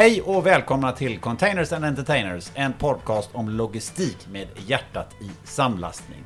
[0.00, 6.24] Hej och välkomna till Containers and Entertainers, en podcast om logistik med hjärtat i samlastning.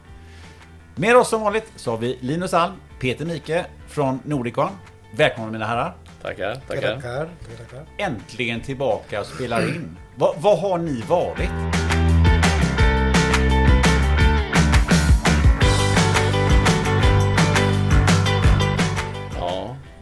[0.94, 4.70] Med oss som vanligt så har vi Linus Alm, Peter Mike från Nordicon.
[5.16, 5.94] Välkomna mina herrar.
[6.22, 6.94] Tackar, tackar.
[6.94, 7.28] Tackar,
[7.58, 7.86] tackar.
[7.98, 9.96] Äntligen tillbaka och spelar in.
[10.16, 12.03] Vad vad har ni varit?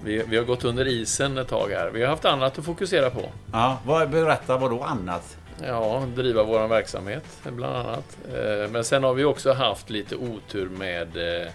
[0.04, 1.90] Vi, vi har gått under isen ett tag här.
[1.90, 3.22] Vi har haft annat att fokusera på.
[3.52, 5.36] Ja, vad, berätta vad då annat?
[5.66, 8.18] Ja, driva vår verksamhet bland annat.
[8.34, 11.48] Eh, Men sen har vi också haft lite otur med eh,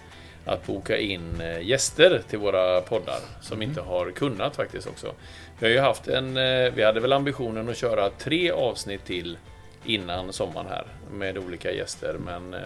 [0.44, 5.12] att boka in eh, gäster till våra poddar som inte har kunnat faktiskt också.
[5.58, 6.34] Vi har ju haft en,
[6.74, 9.38] vi hade väl ambitionen att köra tre avsnitt till
[9.84, 12.56] innan sommaren här med olika gäster men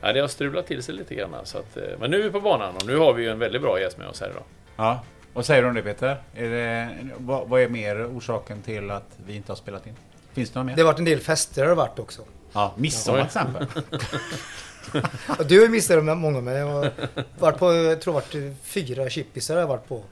[0.00, 1.30] ja, det har strulat till sig lite grann.
[1.44, 3.62] Så att, men nu är vi på banan och nu har vi ju en väldigt
[3.62, 4.42] bra gäst med oss här idag.
[4.82, 5.00] Ja,
[5.32, 6.16] vad säger du om det Peter?
[6.34, 6.88] Är det,
[7.18, 9.94] vad, vad är mer orsaken till att vi inte har spelat in?
[10.32, 10.76] Finns det något mer?
[10.76, 12.22] Det har varit en del fester har varit också.
[12.52, 13.66] Ja, midsommar till exempel.
[15.48, 16.90] Du har missat med många men jag har
[17.38, 20.02] varit på, jag tror varit fyra chippisar har jag varit på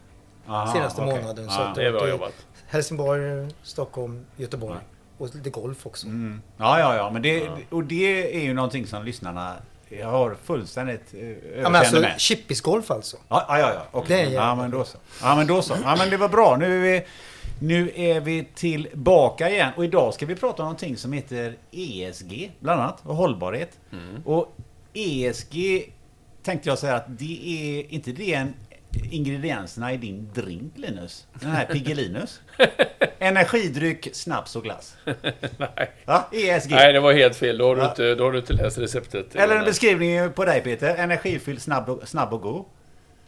[0.46, 1.14] Aha, senaste okej.
[1.20, 1.50] månaden.
[1.50, 1.68] Så Ja.
[1.68, 2.32] att Det är bra jobbat.
[2.66, 4.78] Helsingborg, Stockholm, Göteborg.
[5.18, 6.06] Och lite golf också.
[6.06, 6.42] Mm.
[6.56, 9.56] Ja, ja, ja, men det, och det är ju någonting som lyssnarna
[10.05, 12.20] har fullständigt eh, Ja, men överseende alltså med.
[12.20, 13.16] chippisgolf alltså.
[13.28, 13.83] Ja, ja, ja.
[13.92, 14.24] okej.
[14.24, 14.98] Det är ja, men då så.
[15.22, 15.77] Ja, men då så.
[15.84, 16.56] Ja, men det var bra.
[16.56, 17.06] Nu är vi,
[17.60, 19.70] nu är vi tillbaka igen.
[19.77, 23.78] Och idag ska vi prata om någonting som heter ESG, bland annat, och hållbarhet.
[23.92, 24.22] Mm.
[24.24, 24.56] Och
[24.94, 25.84] ESG
[26.42, 28.54] tänkte jag säga att det är inte det en
[29.10, 31.27] ingredienserna i din drink, Linus?
[31.41, 32.41] Den här Piggelinus?
[33.22, 34.96] Energidryck, snaps och glass.
[35.56, 35.90] Nej.
[36.04, 36.70] Ja, ESG.
[36.70, 37.58] Nej, det var helt fel.
[37.58, 39.34] Då har du, inte, då har du inte läst receptet.
[39.34, 40.94] Eller en beskrivning på dig Peter.
[40.96, 42.64] Energifylld, snabb och, snabb och god.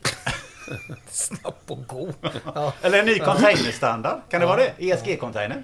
[1.10, 2.14] Snabb och god.
[2.54, 4.20] Ja, Eller en ny containerstandard.
[4.30, 4.72] Kan det vara det?
[4.78, 5.62] ESG-container?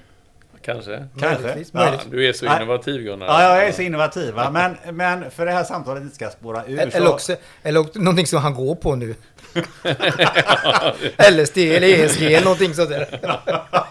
[0.63, 1.07] Kanske.
[1.21, 1.43] Kanske.
[1.43, 1.71] möjligtvis.
[1.75, 3.27] Ja, du är så innovativ Gunnar.
[3.27, 4.35] Ja, jag är så innovativ.
[4.35, 4.51] Va?
[4.51, 7.13] Men, men för det här samtalet inte ska spåra ur Eller så...
[7.13, 9.15] också, eller också någonting som han går på nu.
[11.33, 13.21] LSD eller ESG eller någonting sånt där.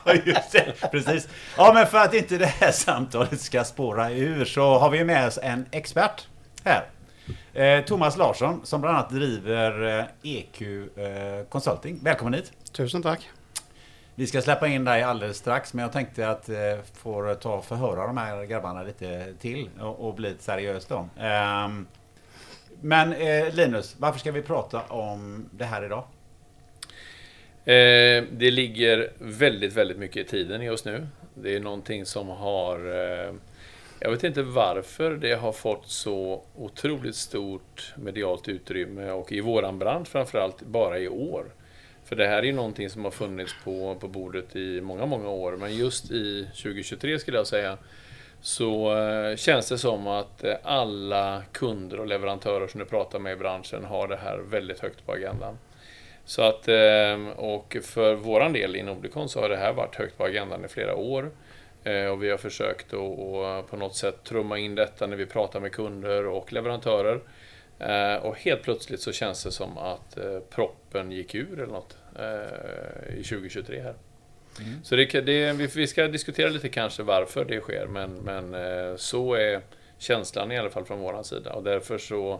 [0.25, 1.27] Just det, precis.
[1.57, 5.27] Ja, men för att inte det här samtalet ska spåra ur så har vi med
[5.27, 6.27] oss en expert
[6.63, 6.85] här.
[7.53, 11.99] Eh, Thomas Larsson som bland annat driver eh, EQ eh, Consulting.
[12.03, 12.51] Välkommen hit.
[12.71, 13.29] Tusen tack.
[14.15, 16.55] Vi ska släppa in dig alldeles strax, men jag tänkte att eh,
[16.93, 21.09] får ta och förhöra de här grabbarna lite till och, och bli lite seriös då.
[21.19, 21.87] Ehm,
[22.81, 26.03] men eh, Linus, varför ska vi prata om det här idag?
[27.65, 31.07] Eh, det ligger väldigt, väldigt mycket i tiden just nu.
[31.33, 32.79] Det är någonting som har...
[32.79, 33.33] Eh,
[33.99, 39.79] jag vet inte varför det har fått så otroligt stort medialt utrymme och i våran
[39.79, 41.45] bransch framförallt bara i år.
[42.05, 45.29] För det här är ju någonting som har funnits på, på bordet i många, många
[45.29, 45.57] år.
[45.57, 47.77] Men just i 2023 skulle jag säga
[48.47, 53.33] så eh, känns det som att eh, alla kunder och leverantörer som du pratar med
[53.33, 55.57] i branschen har det här väldigt högt på agendan.
[56.25, 60.17] Så att, eh, och för våran del i Nordicon så har det här varit högt
[60.17, 61.31] på agendan i flera år.
[62.11, 65.71] Och vi har försökt att på något sätt trumma in detta när vi pratar med
[65.71, 67.19] kunder och leverantörer.
[68.21, 70.17] Och helt plötsligt så känns det som att
[70.49, 71.97] proppen gick ur eller något
[73.17, 73.93] i 2023 här.
[74.83, 79.33] Så det, det, vi- ska diskutera lite kanske varför det sker, men, men eh, så
[79.33, 79.61] är
[79.97, 81.53] känslan i alla fall från våran sida.
[81.53, 82.39] Och därför så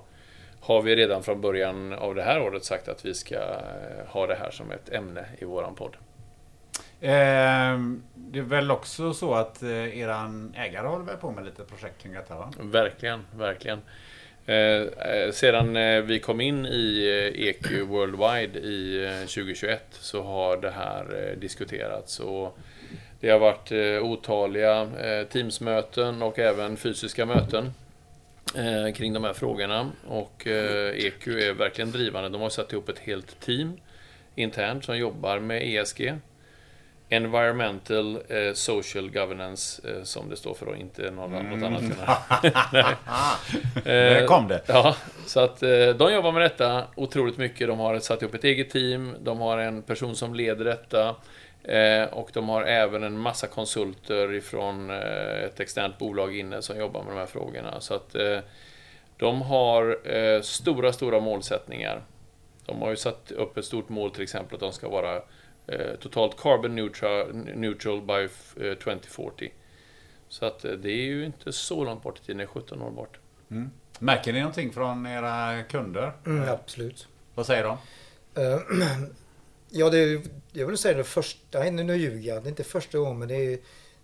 [0.60, 4.28] har vi redan från början av det här året sagt att vi ska eh, ha
[4.28, 5.96] det här som ett ämne i våran podd.
[7.02, 11.64] Ehm, det är väl också så att eh, eran ägare håller väl på med lite
[11.64, 12.52] projekt kring detta va?
[12.60, 13.82] Verkligen, verkligen.
[14.50, 20.58] Eh, eh, sedan eh, vi kom in i eh, EQ Worldwide i 2021 så har
[20.58, 22.20] det här diskuterats.
[22.20, 22.58] Och
[23.20, 23.72] det har varit
[24.02, 24.88] otaliga
[25.30, 27.74] Teamsmöten och även fysiska möten
[28.96, 29.92] kring de här frågorna.
[30.08, 32.30] Och EQ är verkligen drivande.
[32.30, 33.80] De har satt ihop ett helt team
[34.36, 36.14] internt som jobbar med ESG.
[37.10, 41.84] Environmental eh, Social Governance, eh, som det står för och inte något, något annat.
[43.84, 44.62] Där kom det.
[44.68, 44.96] Ja,
[45.26, 47.68] så att eh, de jobbar med detta otroligt mycket.
[47.68, 51.16] De har satt ihop ett eget team, de har en person som leder detta
[51.64, 56.78] eh, och de har även en massa konsulter ifrån eh, ett externt bolag inne som
[56.78, 57.82] jobbar med de här frågorna.
[57.82, 58.40] Så att eh,
[59.18, 62.02] de har eh, stora, stora målsättningar.
[62.66, 65.22] De har ju satt upp ett stort mål till exempel att de ska vara eh,
[66.00, 68.30] totalt carbon neutral, neutral by
[68.66, 69.52] eh, 2040.
[70.28, 72.82] Så att eh, det är ju inte så långt bort i tiden, det är 17
[72.82, 73.20] år bort.
[74.00, 76.12] Märker ni någonting från era kunder?
[76.26, 77.08] Mm, absolut.
[77.36, 77.78] Vad säger de?
[78.42, 78.60] Eh,
[79.70, 80.22] Ja, det är,
[80.52, 83.28] jag vill säga det första, nej, nu ljuger jag, det är inte första gången men
[83.28, 83.60] det är,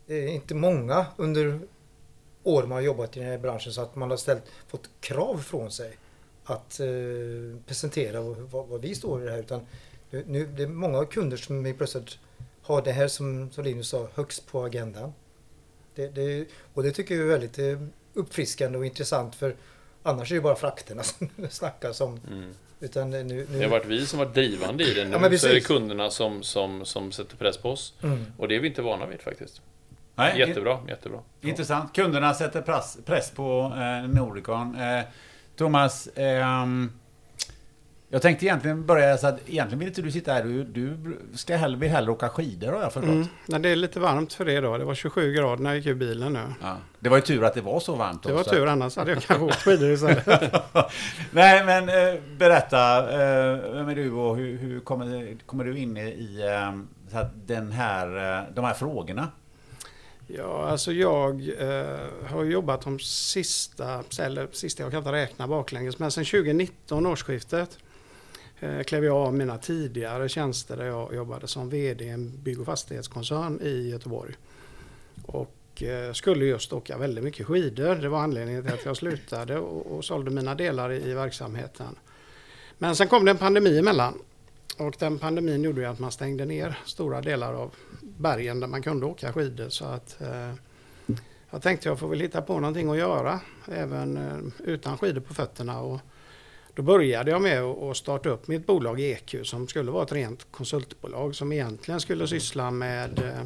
[0.06, 1.60] det är inte många under
[2.44, 5.38] år man har jobbat i den här branschen så att man har ställt, fått krav
[5.38, 5.98] från sig
[6.44, 6.88] att eh,
[7.66, 9.40] presentera vad, vad, vi står i det här.
[9.40, 9.68] Utan
[10.14, 12.20] nu, nu, det är många kunder som plötsligt
[12.62, 15.14] har det här som, som Linus sa högst på agendan.
[15.96, 17.82] Det, det, och det tycker jag är väldigt eh,
[18.14, 19.56] uppfriskande och intressant för
[20.04, 22.20] annars är det bara frakterna som det snackas om.
[22.32, 22.54] Mm.
[22.80, 23.46] Utan nu, nu...
[23.46, 25.06] Det har varit vi som varit drivande i det.
[25.06, 27.94] Nu ja, så är det kunderna som, som, som sätter press på oss.
[28.04, 28.26] Mm.
[28.38, 29.62] Och det är vi inte vana vid faktiskt.
[30.16, 31.20] Nej, jättebra, jättebra.
[31.42, 31.96] Intressant.
[31.96, 34.76] Kunderna sätter press, press på eh, Nordicon.
[34.76, 35.04] Eh,
[35.56, 36.66] Thomas, eh,
[38.14, 40.44] jag tänkte egentligen börja så att egentligen vill inte du sitta här.
[40.44, 40.98] Du, du
[41.36, 43.12] ska hellre, vill hellre åka skidor har jag förstått.
[43.12, 43.28] Mm.
[43.46, 44.78] Nej, det är lite varmt för det då.
[44.78, 46.40] Det var 27 grader när jag gick ur bilen nu.
[46.62, 46.78] Ja.
[47.00, 48.24] Det var ju tur att det var så varmt.
[48.24, 50.26] Det var tur, annars hade jag kanske åkt skidor istället.
[51.32, 53.00] Nej, men eh, berätta.
[53.00, 56.40] Eh, vem är du och hur, hur kommer, kommer, du in i
[57.12, 59.28] eh, den här, de här frågorna?
[60.28, 66.00] Ja, alltså jag eh, har jobbat de sista, eller sista jag kan inte räkna baklänges,
[66.00, 67.78] men sedan 2019 årsskiftet
[68.64, 72.60] Eh, klev jag av mina tidigare tjänster där jag jobbade som VD i en bygg
[72.60, 74.34] och fastighetskoncern i Göteborg.
[75.26, 77.96] Och eh, skulle just åka väldigt mycket skidor.
[77.96, 81.96] Det var anledningen till att jag slutade och, och sålde mina delar i, i verksamheten.
[82.78, 84.14] Men sen kom det en pandemi emellan
[84.78, 88.82] och den pandemin gjorde ju att man stängde ner stora delar av bergen där man
[88.82, 89.70] kunde åka skidor.
[89.70, 90.54] Så att, eh,
[91.50, 93.40] jag tänkte jag får väl hitta på någonting att göra
[93.72, 95.82] även eh, utan skidor på fötterna.
[95.82, 96.00] Och
[96.76, 100.52] då började jag med att starta upp mitt bolag EQ som skulle vara ett rent
[100.52, 103.44] konsultbolag som egentligen skulle syssla med eh,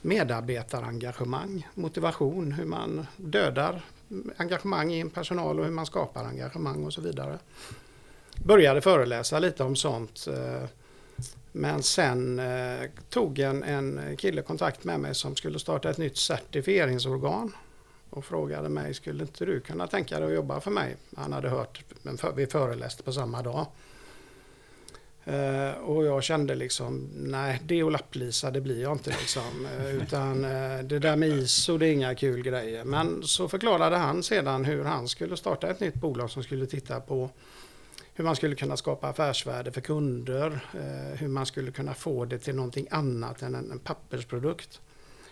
[0.00, 3.82] medarbetarengagemang, motivation, hur man dödar
[4.36, 7.38] engagemang i en personal och hur man skapar engagemang och så vidare
[8.44, 10.26] började föreläsa lite om sånt.
[10.26, 10.68] Eh,
[11.52, 16.16] men sen eh, tog en, en kille kontakt med mig som skulle starta ett nytt
[16.16, 17.52] certifieringsorgan
[18.10, 20.96] och frågade mig, skulle inte du kunna tänka dig att jobba för mig?
[21.16, 23.66] Han hade hört, men vi föreläste på samma dag.
[25.28, 29.66] Uh, och jag kände liksom, nej det och lapplisa det blir jag inte liksom.
[29.80, 32.84] Uh, utan uh, det där med ISO det är inga kul grejer.
[32.84, 37.00] Men så förklarade han sedan hur han skulle starta ett nytt bolag som skulle titta
[37.00, 37.30] på
[38.20, 42.38] hur man skulle kunna skapa affärsvärde för kunder, eh, hur man skulle kunna få det
[42.38, 44.80] till någonting annat än en, pappersprodukt.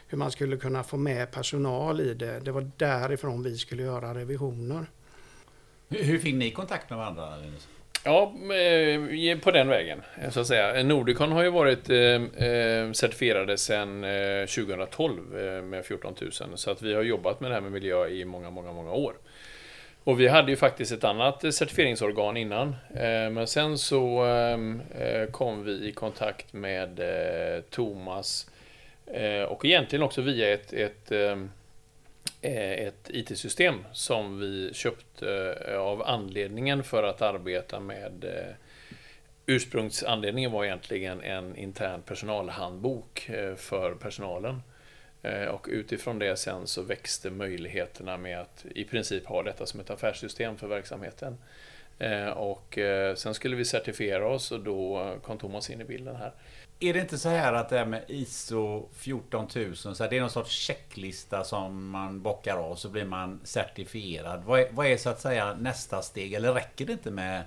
[0.07, 2.41] Hur man skulle kunna få med personal i det.
[2.41, 4.91] Det var därifrån vi skulle göra revisioner.
[5.89, 7.35] Hur fick ni kontakt med varandra?
[8.05, 10.83] Ja, eh, på den vägen eh, så att säga.
[10.83, 14.05] Nordicon har ju varit eh, eh certifierade sedan
[14.47, 15.23] 2012
[15.65, 16.33] med 14 000.
[16.33, 19.15] Så att vi har jobbat med det här med miljö i många, många, många år.
[20.05, 22.77] Och vi hade ju faktiskt ett annat certifieringsorgan innan.
[23.33, 24.27] Men sen så
[25.31, 27.01] kom vi i kontakt med
[27.71, 28.51] Thomas
[29.49, 31.13] och egentligen också via ett, ett,
[32.49, 38.55] Eh, ett IT-system som vi köpte eh, av anledningen för att arbeta med eh,
[39.47, 44.63] Ursprungsanledningen var egentligen en intern personalhandbok för personalen.
[45.51, 49.91] Och utifrån det sen så växte möjligheterna med att i princip ha detta som ett
[49.91, 51.39] affärssystem för verksamheten.
[52.35, 52.79] Och
[53.17, 56.33] sen skulle vi certifiera oss och då kom Thomas in i bilden här.
[56.81, 60.21] Är det inte så här att det här med ISO 14000, så här, det är
[60.21, 64.45] någon sorts checklista som man bockar av så blir man certifierad.
[64.45, 66.33] Vad är, vad är så att säga nästa steg?
[66.33, 67.45] Eller räcker det inte med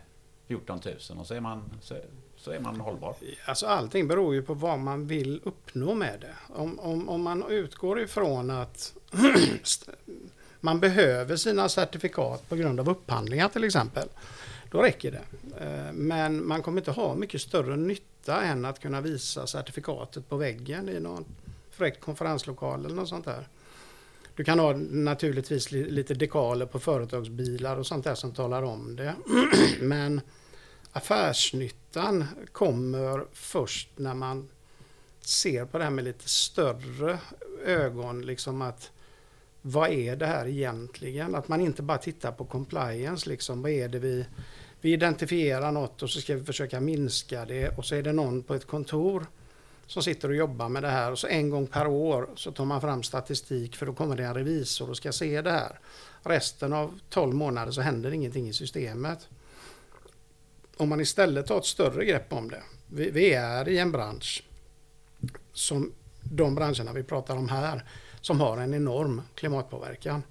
[0.48, 1.96] 14 000 och så är man, så,
[2.36, 3.16] så är man hållbar.
[3.46, 6.56] Alltså allting beror ju på vad man vill uppnå med det.
[6.56, 8.94] Om, om, om man utgår ifrån att
[10.60, 14.08] man behöver sina certifikat på grund av upphandlingar till exempel.
[14.72, 15.24] Då räcker det.
[15.66, 20.38] Eh, men man kommer inte ha mycket större nytta än att kunna visa certifikatet på
[20.38, 21.26] väggen i någon
[21.72, 23.48] fräck konferenslokal eller något sånt där.
[24.36, 29.16] Du kan ha naturligtvis lite dekaler på företagsbilar och sånt där som talar om det.
[29.80, 30.22] Men
[30.92, 34.50] affärsnyttan kommer först när man
[35.22, 37.20] ser på det här med lite större
[37.66, 38.22] ögon.
[38.22, 38.92] Liksom att
[39.62, 41.36] vad är det här egentligen?
[41.36, 43.30] Att man inte bara tittar på compliance.
[43.30, 44.26] Liksom, vad är det vi,
[44.82, 48.44] vi identifierar något och så ska vi försöka minska det och så är det någon
[48.44, 49.26] på ett kontor
[49.88, 52.66] som sitter och jobbar med det här och så en gång per år så tar
[52.66, 55.80] man fram statistik för då kommer det en revisor och ska se det här.
[56.24, 59.30] Resten av 12 månader så händer ingenting i systemet
[60.78, 62.64] om man istället tar ett större grepp om det.
[62.88, 64.44] Vi, vi, är i en bransch
[65.54, 67.86] som de branscherna vi pratar om här
[68.22, 70.24] som har en enorm klimatpåverkan.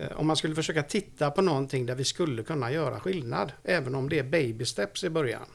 [0.00, 3.94] Eh, om man skulle försöka titta på någonting där vi skulle kunna göra skillnad, även
[3.94, 5.46] om det är baby steps i början,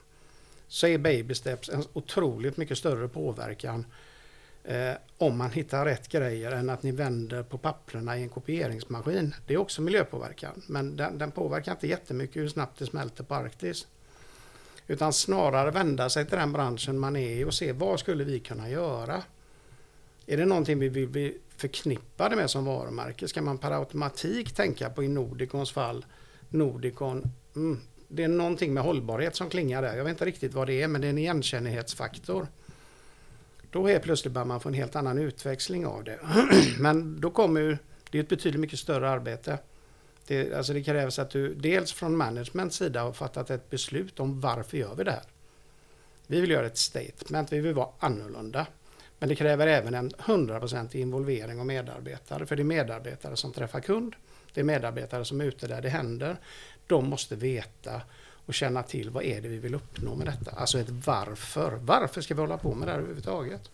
[0.67, 3.85] så är baby steps en otroligt mycket större påverkan
[4.63, 9.35] eh, om man hittar rätt grejer än att ni vänder på papperna i en kopieringsmaskin.
[9.47, 13.35] Det är också miljöpåverkan, men den, den påverkar inte jättemycket hur snabbt det smälter på
[13.35, 13.87] Arktis.
[14.87, 18.39] Utan snarare vända sig till den branschen man är i och se vad skulle vi
[18.39, 19.23] kunna göra?
[20.25, 21.07] Är det någonting vi vill
[21.57, 23.27] förknippade med som varumärke?
[23.27, 26.05] Ska man per automatik tänka på i Nordicons fall,
[26.49, 29.97] Nordicon, mm, det är någonting med hållbarhet som klingar där.
[29.97, 32.47] Jag vet inte riktigt vad det är, men det är en igenkännighetsfaktor.
[33.71, 36.19] Då är plötsligt börjar man få en helt annan utväxling av det.
[36.79, 37.77] men då kommer ju,
[38.09, 39.57] det är ett betydligt mycket större arbete.
[40.27, 44.41] Det, alltså det krävs att du dels från managements sida har fattat ett beslut om
[44.41, 45.23] varför gör vi det här.
[46.27, 48.67] Vi vill göra ett statement, vi vill vara annorlunda.
[49.19, 52.45] Men det kräver även en 100% involvering av medarbetare.
[52.45, 54.15] För det är medarbetare som träffar kund.
[54.53, 56.35] Det är medarbetare som är ute där det händer.
[56.87, 58.01] De måste veta
[58.45, 60.51] och känna till vad är det vi vill uppnå med detta.
[60.51, 61.79] Alltså ett varför.
[61.81, 63.69] Varför ska vi hålla på med det här överhuvudtaget?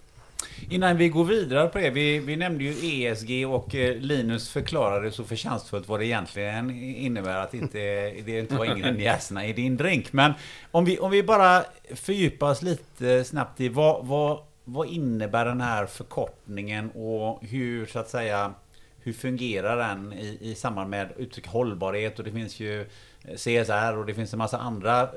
[0.69, 5.11] Innan vi går vidare på det, vi, vi nämnde ju ESG och eh, Linus förklarade
[5.11, 7.77] så förtjänstfullt vad det egentligen innebär att inte,
[8.25, 10.13] det inte var ingredienserna i din drink.
[10.13, 10.33] Men
[10.71, 11.63] om vi, om vi bara
[11.95, 14.39] fördjupar oss lite snabbt i vad, vad,
[14.71, 18.53] vad innebär den här förkortningen och hur så att säga
[18.99, 22.81] hur fungerar den i, i samband med uttryck hållbarhet och det finns ju
[23.25, 25.07] eh, CSR och det finns en massa andra eh,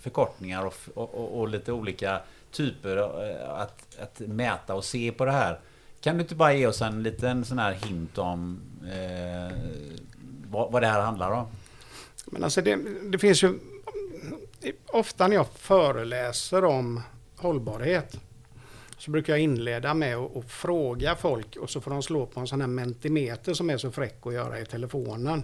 [0.00, 5.32] förkortningar och, och, och lite olika typer eh, att, att mäta och se på det
[5.32, 5.60] här.
[6.00, 9.56] Kan du inte bara ge oss en liten sån här hint om eh,
[10.50, 11.46] vad, vad det här handlar om?
[12.26, 12.78] Men alltså det,
[13.10, 13.58] det finns ju
[14.86, 17.00] ofta när jag föreläser om
[17.36, 18.16] hållbarhet
[19.02, 22.46] så brukar jag inleda med att, fråga folk och så får de slå på en
[22.46, 25.42] sån här mentimeter som är så fräck att göra i telefonen.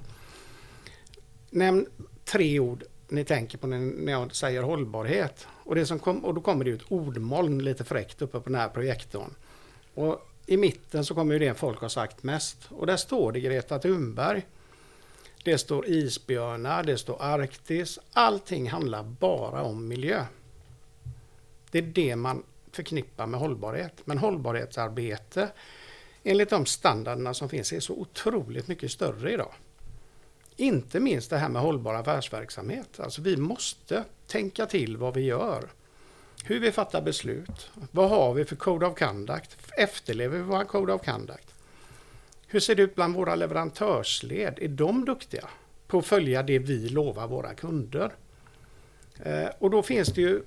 [1.51, 1.87] Nämn
[2.25, 5.47] tre ord ni tänker på när jag säger hållbarhet.
[5.65, 8.59] Och, det som kom, och då kommer det ut ordmoln lite fräckt uppe på den
[8.59, 9.35] här projektorn.
[9.95, 12.59] Och i mitten så kommer ju det folk har sagt mest.
[12.71, 14.47] Och där står det Greta Thunberg.
[15.45, 17.99] Det står isbjörnar, det står Arktis.
[18.13, 20.25] Allting handlar bara om miljö.
[21.71, 24.01] Det är det man förknippar med hållbarhet.
[24.05, 25.49] Men hållbarhetsarbete
[26.23, 29.55] enligt de standarderna som finns är så otroligt mycket större idag.
[30.57, 33.01] Inte minst det här med hållbar affärsverksamhet.
[33.01, 35.65] Alltså vi måste tänka till vad vi gör.
[36.45, 37.71] Hur vi fattar beslut.
[37.91, 39.57] Vad har vi för Code of Conduct?
[39.77, 41.55] Efterlever vi vår Code of Conduct?
[42.47, 44.59] Hur ser det ut bland våra leverantörsled?
[44.61, 45.49] Är de duktiga
[45.87, 48.13] på att följa det vi lovar våra kunder?
[49.23, 50.43] Eh, och då finns det ju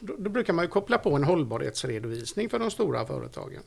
[0.00, 3.62] då, då brukar man ju koppla på en hållbarhetsredovisning för de stora företagen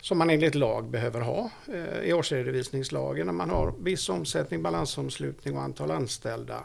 [0.00, 5.56] som man enligt lag behöver ha eh, i årsredovisningslagen när man har viss omsättning, balansomslutning
[5.56, 6.64] och antal anställda.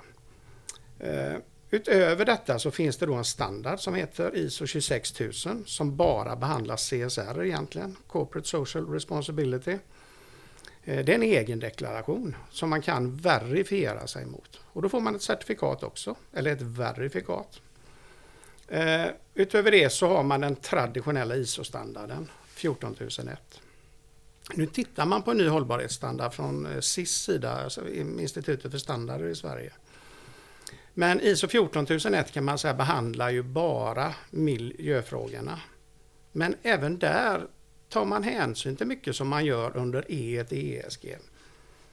[1.00, 1.34] Eh,
[1.70, 6.78] utöver detta så finns det då en standard som heter ISO 26000 som bara behandlar
[6.78, 9.78] CSR egentligen, Corporate Social Responsibility.
[10.84, 14.60] Eh, det är en egen deklaration som man kan verifiera sig mot.
[14.64, 17.62] Och då får man ett certifikat också, eller ett verifikat.
[18.68, 23.62] Eh, utöver det så har man den traditionella ISO-standarden 14001.
[24.54, 29.28] Nu tittar man på en ny hållbarhetsstandard från eh, SIS sida, alltså Institutet för standarder
[29.28, 29.72] i Sverige.
[30.94, 35.62] Men ISO 14001 kan man säga behandlar ju bara miljöfrågorna.
[36.32, 37.48] Men även där
[37.90, 41.18] tar man hänsyn till mycket som man gör under E1 ESG.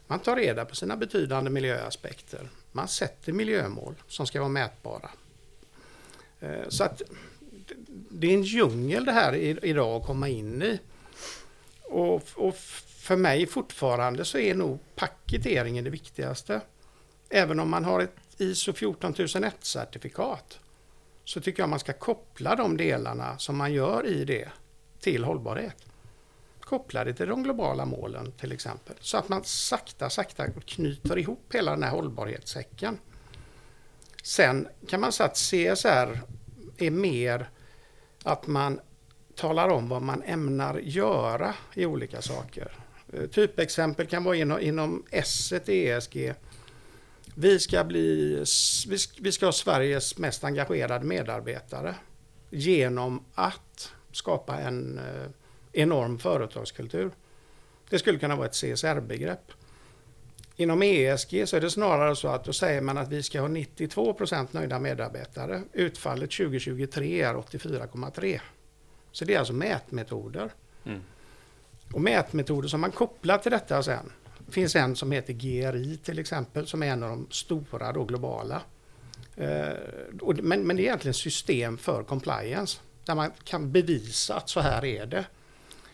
[0.07, 2.49] Man tar reda på sina betydande miljöaspekter.
[2.73, 5.11] Man sätter miljömål som ska vara mätbara.
[6.41, 7.03] Eh, så att
[8.11, 10.81] det är en djungel det här idag att komma in i.
[11.83, 12.57] Och, och
[13.01, 16.61] för mig fortfarande så är nog paketeringen det viktigaste.
[17.29, 20.59] Även om man har ett ISO 14001-certifikat
[21.25, 24.49] så tycker jag man ska koppla de delarna som man gör i det
[25.01, 25.77] till hållbarhet.
[26.61, 28.97] Koppla det till de globala målen till exempel.
[29.01, 32.99] Så att man sakta, sakta knyter ihop hela den här hållbarhetssäcken.
[34.23, 36.21] Sen kan man säga att CSR
[36.79, 37.51] är mer
[38.23, 38.81] att man
[39.35, 42.73] talar om vad man ämnar göra i olika saker.
[43.13, 46.35] Eh, typexempel kan vara inom, inom S ESG.
[47.35, 48.45] Vi ska, bli,
[49.21, 51.95] vi ska ha Sveriges mest engagerade medarbetare
[52.51, 55.31] genom att skapa en eh,
[55.73, 57.11] enorm företagskultur.
[57.91, 59.53] Det skulle kunna vara ett CSR-begrepp.
[60.61, 63.49] Inom ESG så är det snarare så att då säger man att vi ska ha
[63.49, 64.17] 92
[64.51, 65.63] nöjda medarbetare.
[65.73, 68.41] Utfallet 2023 är 84,3.
[69.13, 70.51] Så det är alltså mätmetoder.
[70.85, 71.01] Mm.
[71.93, 74.13] Och mätmetoder som man kopplar till detta sen.
[74.47, 78.05] Det finns en som heter GRI till exempel som är en av de stora då,
[78.05, 78.63] globala.
[79.37, 79.69] Eh,
[80.43, 82.81] men, men det är egentligen system för compliance.
[83.05, 85.25] Där man kan bevisa att så här är det.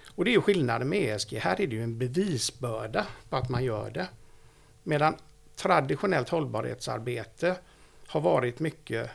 [0.09, 1.33] Och det är skillnaden med ESG.
[1.33, 4.07] Här är det ju en bevisbörda på att man gör det.
[4.89, 5.17] Medan
[5.57, 7.57] traditionellt hållbarhetsarbete
[8.07, 9.11] har varit mycket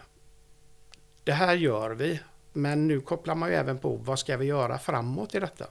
[1.24, 2.20] det här gör vi,
[2.54, 5.66] men nu kopplar man ju även på vad ska vi göra framåt i detta.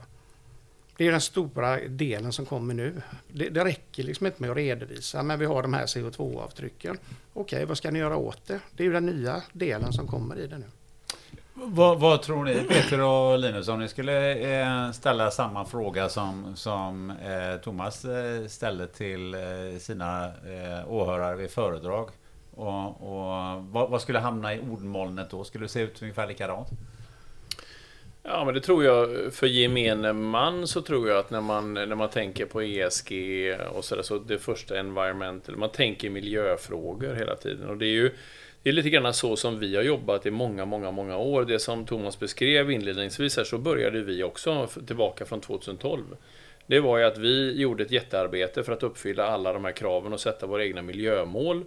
[0.97, 3.01] Det är den stora delen som kommer nu.
[3.27, 6.97] Det, det räcker liksom inte med att redovisa, men vi har de här CO2-avtrycken.
[7.33, 8.59] Okej, vad ska ni göra åt det?
[8.75, 10.65] Det är ju den nya delen som kommer i det nu.
[11.63, 16.55] Vad, vad tror ni, Peter och Linus, om ni skulle eh, ställa samma fråga som,
[16.55, 22.09] som eh, Thomas eh, ställde till eh, sina eh, åhörare vid föredrag.
[22.51, 25.43] Och, och vad, vad skulle hamna i ordmolnet då?
[25.43, 26.67] Skulle det se ut ungefär likadant?
[28.23, 31.95] Ja, men det tror jag för gemene man så tror jag att när man, när
[31.95, 33.11] man tänker på ESG
[33.73, 37.69] och sådär, så det första environmental, man tänker miljöfrågor hela tiden.
[37.69, 38.11] Och det är ju
[38.63, 41.45] det är lite grann så som vi har jobbat i många, många, många år.
[41.45, 46.03] Det som Thomas beskrev inledningsvis här, så började vi också tillbaka från 2012.
[46.67, 50.13] Det var ju att vi gjorde ett jättearbete för att uppfylla alla de här kraven
[50.13, 51.65] och sätta våra egna miljömål.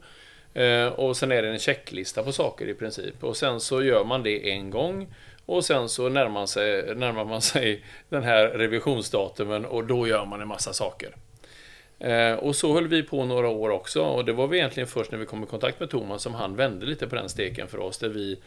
[0.54, 3.24] Eh, och sen är det en checklista på saker i princip.
[3.24, 5.14] Och sen så gör man det en gång.
[5.46, 10.24] Och sen så närmar man sig, närmar man sig den här revisionsdatumen och då gör
[10.24, 11.14] man en massa saker.
[12.04, 15.10] Eh, och så höll vi på några år också och det var vi egentligen först
[15.10, 17.78] när vi kom i kontakt med Thomas som han vände lite på den steken för
[17.78, 18.38] oss där vi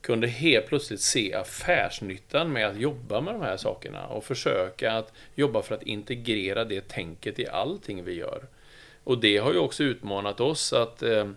[0.00, 5.12] kunde helt plötsligt se affärsnyttan med att jobba med de här sakerna och försöka att
[5.34, 8.42] jobba för att integrera det tänket i allting vi gör.
[9.04, 11.28] Och det har ju också utmanat oss att eh,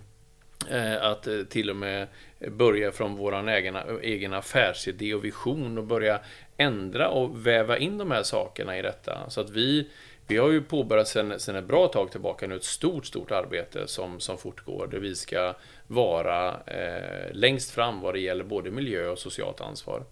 [0.70, 2.08] eh att eh, till och med
[2.52, 6.20] börja från vår egen, egen affärsidé och vision och börja
[6.58, 9.30] ändra och väva in de här sakerna i detta.
[9.30, 9.88] Så att vi,
[10.28, 14.20] vi har ju påbörjat sedan ett bra tag tillbaka nu ett stort, stort arbete som,
[14.20, 15.54] som fortgår där vi ska
[15.88, 20.04] vara eh, längst fram vad det gäller både miljö och socialt ansvar.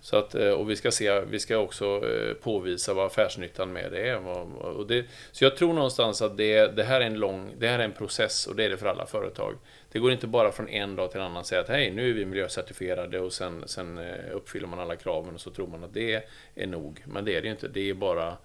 [0.00, 3.92] Så att, eh, och vi ska, se, vi ska också eh, påvisa vad affärsnyttan med
[3.92, 4.26] det är.
[4.26, 7.78] Och- det, så jag tror någonstans att det, det här är en lång, det här
[7.78, 9.54] är en process och det är det för alla företag.
[9.92, 12.10] Det går inte bara från en dag till en annan att säga att hej, nu
[12.10, 15.84] är vi miljöcertifierade och sen, sen eh, uppfyller man alla kraven och så tror man
[15.84, 17.02] att det är nog.
[17.06, 17.68] Men det är det ju inte.
[17.68, 18.36] Det är bara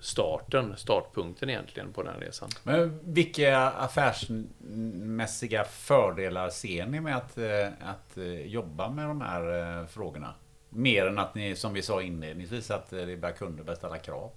[0.00, 2.48] starten, startpunkten egentligen på den resan.
[2.62, 9.80] Men vilka affärsmässiga fördelar ser ni med att, eh, att eh, jobba med de här
[9.80, 10.34] eh, frågorna?
[10.68, 13.98] Mer än att ni, som vi sa inledningsvis, att det är bara kunder bör ställa
[13.98, 14.30] krav.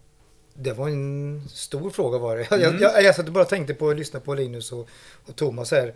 [0.53, 2.47] Det var en stor fråga var det.
[2.51, 4.89] Jag, jag, jag satt och bara tänkte på att lyssna på Linus och,
[5.25, 5.93] och Thomas här.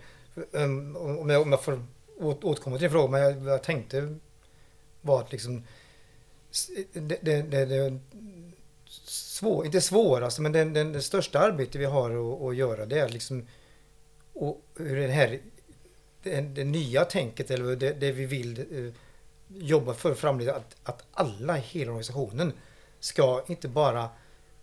[0.52, 1.84] Um, om, jag, om jag får
[2.18, 4.16] åt, återkomma till din fråga, men jag, jag tänkte
[5.02, 5.64] var att liksom
[6.94, 8.00] det, det, det, det
[9.36, 12.86] svår, inte svåraste, alltså, men den, den, det största arbete vi har att, att göra
[12.86, 13.48] det är liksom
[14.34, 15.40] och hur den här
[16.24, 18.94] det, det nya tänket eller det, det vi vill eh,
[19.48, 22.54] jobba för framledes, att, att alla i hela organisationen
[23.00, 24.10] ska inte bara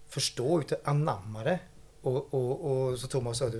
[0.08, 1.58] förstå utan anamma det.
[2.02, 3.50] Och, och, och så Thomas sa,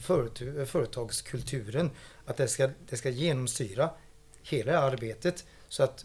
[0.00, 1.90] företag, företagskulturen,
[2.26, 3.90] att det ska, det ska genomsyra
[4.42, 5.44] hela arbetet.
[5.68, 6.04] Så att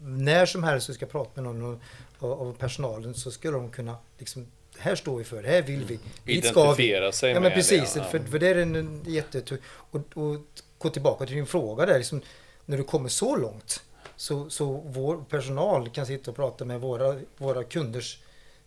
[0.00, 1.80] när som helst du ska prata med någon
[2.18, 4.46] av, personalen så ska de kunna liksom,
[4.78, 5.98] här står vi för, det här vill vi.
[6.24, 6.84] Dit ska vi.
[6.84, 8.00] Identifiera sig Ja med men precis, det.
[8.00, 8.04] ja.
[8.04, 9.58] för, för det är en, jättetung...
[9.66, 10.40] Och, och
[10.78, 12.22] gå tillbaka till din fråga där, liksom,
[12.64, 13.82] när du kommer så långt
[14.16, 18.18] så, så vår personal kan sitta och prata med våra, våra kunders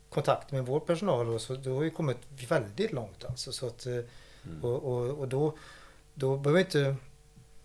[0.10, 2.18] kontakt med vår personal och så då har vi kommit
[2.50, 3.52] väldigt långt alltså.
[3.52, 4.00] Så att, eh,
[4.62, 5.58] och, och, och då,
[6.14, 6.96] då behöver inte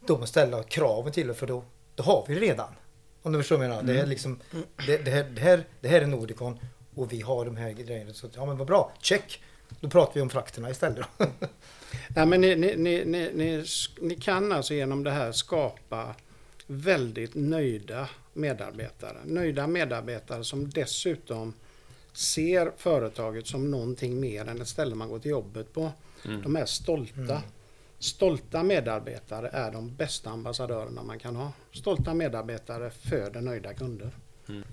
[0.07, 2.75] de ställa kraven till det för då, då har vi det redan.
[3.25, 3.83] Om du förstår vad jag menar.
[3.83, 4.41] Det, är liksom,
[4.87, 6.59] det, det, här, det, här, det här är Nordicon
[6.95, 8.13] och vi har de här grejerna.
[8.13, 9.43] Så att, ja men vad bra, check!
[9.81, 11.07] Då pratar vi om frakterna istället.
[12.09, 13.65] Nej, men ni, ni, ni, ni, ni,
[14.01, 16.15] ni kan alltså genom det här skapa
[16.67, 19.17] väldigt nöjda medarbetare.
[19.25, 21.55] Nöjda medarbetare som dessutom
[22.13, 25.93] ser företaget som någonting mer än ett ställe man går till jobbet på.
[26.43, 27.43] De är stolta.
[27.99, 31.53] Stolta medarbetare är de bästa ambassadörerna man kan ha.
[31.73, 34.11] Stolta medarbetare föder nöjda kunder.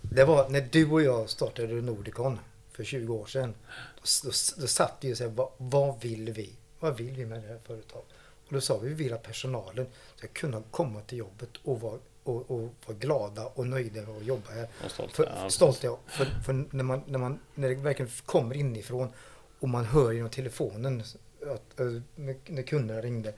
[0.01, 2.39] Det var när du och jag startade Nordicon
[2.71, 3.53] för 20 år sedan.
[3.95, 4.31] Då, då,
[4.61, 6.55] då satt vi och sa, vad, vad vill vi?
[6.79, 8.09] Vad vill vi med det här företaget?
[8.47, 11.99] Och då sa vi, vi vill att personalen ska kunna komma till jobbet och vara,
[12.23, 14.67] och, och vara glada och nöjda med att jobba här.
[14.85, 15.97] Och stolta, För, ja, stolta.
[16.07, 19.13] För, för när, man, när, man, när det verkligen kommer inifrån
[19.59, 21.03] och man hör genom telefonen
[21.47, 23.33] att, eh, när, när kunderna ringde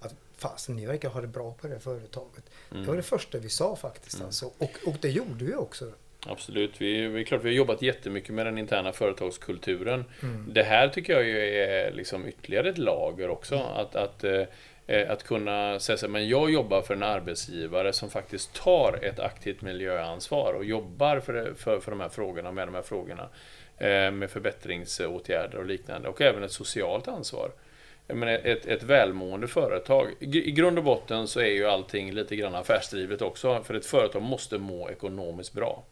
[0.00, 2.44] att fasen ni verkar ha det bra på det företaget.
[2.70, 4.22] Det var det första vi sa faktiskt.
[4.22, 4.46] Alltså.
[4.58, 5.92] Och, och det gjorde vi också.
[6.26, 6.80] Absolut.
[6.80, 10.04] Vi, vi, klart, vi har jobbat jättemycket med den interna företagskulturen.
[10.22, 10.52] Mm.
[10.52, 13.56] Det här tycker jag ju är liksom ytterligare ett lager också.
[13.56, 14.42] Att, att, eh,
[14.90, 19.20] Eh, att kunna säga så men jag jobbar för en arbetsgivare som faktiskt tar ett
[19.20, 23.28] aktivt miljöansvar och jobbar för, för, för de här frågorna, med de här frågorna.
[23.78, 27.50] Eh, med förbättringsåtgärder och liknande och även ett socialt ansvar.
[28.06, 30.14] Jag menar, ett, ett välmående företag.
[30.20, 34.22] I grund och botten så är ju allting lite grann affärsdrivet också, för ett företag
[34.22, 35.84] måste må ekonomiskt bra.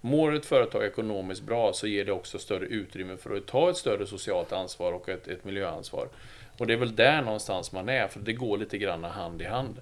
[0.00, 3.76] Mår ett företag ekonomiskt bra så ger det också större utrymme för att ta ett
[3.76, 6.08] större socialt ansvar och ett, ett miljöansvar.
[6.58, 9.44] Och det är väl där någonstans man är, för det går lite grann hand i
[9.44, 9.80] hand.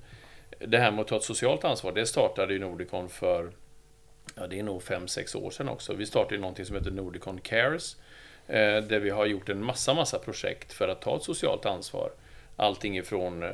[0.59, 3.51] Det här med att ta ett socialt ansvar, det startade ju Nordicon för,
[4.41, 5.95] ja det är nog 5-6 år sedan också.
[5.95, 7.97] Vi startade någonting som heter Nordicon Cares,
[8.47, 12.11] eh, där vi har gjort en massa, massa projekt för att ta ett socialt ansvar.
[12.57, 13.51] Allting ifrån eh,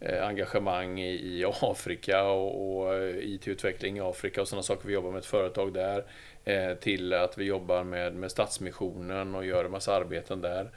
[0.00, 4.88] eh, engagemang i, Afrika och, och IT-utveckling i Afrika och sådana saker.
[4.88, 6.04] Vi jobbar med ett företag där.
[6.74, 10.70] till att vi jobbar med, med Stadsmissionen och gör en massa arbeten där.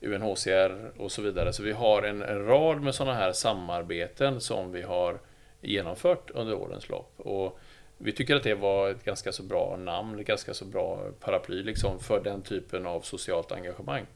[0.00, 1.52] UNHCR och så vidare.
[1.52, 5.18] Så vi har en, en rad med sådana här samarbeten som vi har
[5.60, 7.12] genomfört under årens lopp.
[7.16, 7.58] Och
[8.02, 11.62] vi tycker att det var ett ganska så bra namn, ett ganska så bra paraply
[11.62, 14.06] liksom för den typen av socialt engagemang.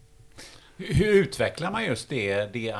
[0.76, 2.74] Hur utvecklar man just det, det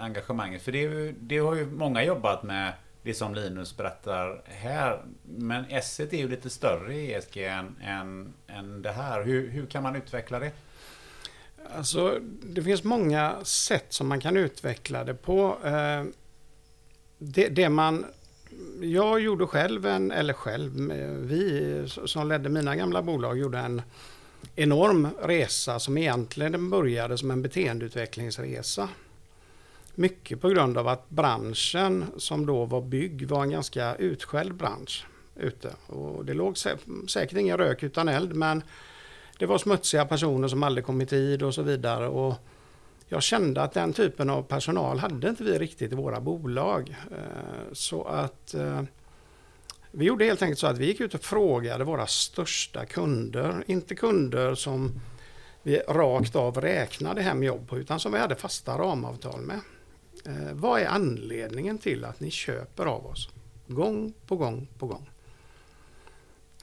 [0.00, 0.62] engagemanget?
[0.62, 5.02] För det, det har ju många jobbat med, det som Linus berättar här.
[5.22, 9.22] Men S är ju lite större i ESG än, än, än det här.
[9.22, 10.52] Hur, hur kan man utveckla det?
[11.76, 15.56] Alltså, det finns många sätt som man kan utveckla det på.
[15.64, 16.04] Eh,
[17.18, 18.06] det, det man...
[18.80, 20.72] Jag gjorde själv en, eller själv,
[21.20, 23.82] vi som ledde mina gamla bolag gjorde en
[24.56, 28.88] enorm resa som egentligen började som en beteendeutvecklingsresa.
[29.94, 35.06] Mycket på grund av att branschen som då var bygg var en ganska utskälld bransch
[35.36, 35.72] ute.
[35.86, 36.58] Och det låg
[37.08, 38.62] säkert ingen rök utan eld men
[39.38, 42.08] det var smutsiga personer som aldrig kom i tid och så vidare.
[42.08, 42.34] Och
[43.12, 46.96] jag kände att den typen av personal hade inte vi riktigt i våra bolag.
[47.10, 48.82] Eh, så att eh,
[49.90, 53.64] vi gjorde helt enkelt så att vi gick ut och frågade våra största kunder.
[53.66, 55.00] Inte kunder som
[55.62, 59.60] vi rakt av räknade hem jobb på utan som vi hade fasta ramavtal med.
[60.26, 63.28] Eh, vad är anledningen till att ni köper av oss?
[63.66, 65.09] Gång på gång på gång.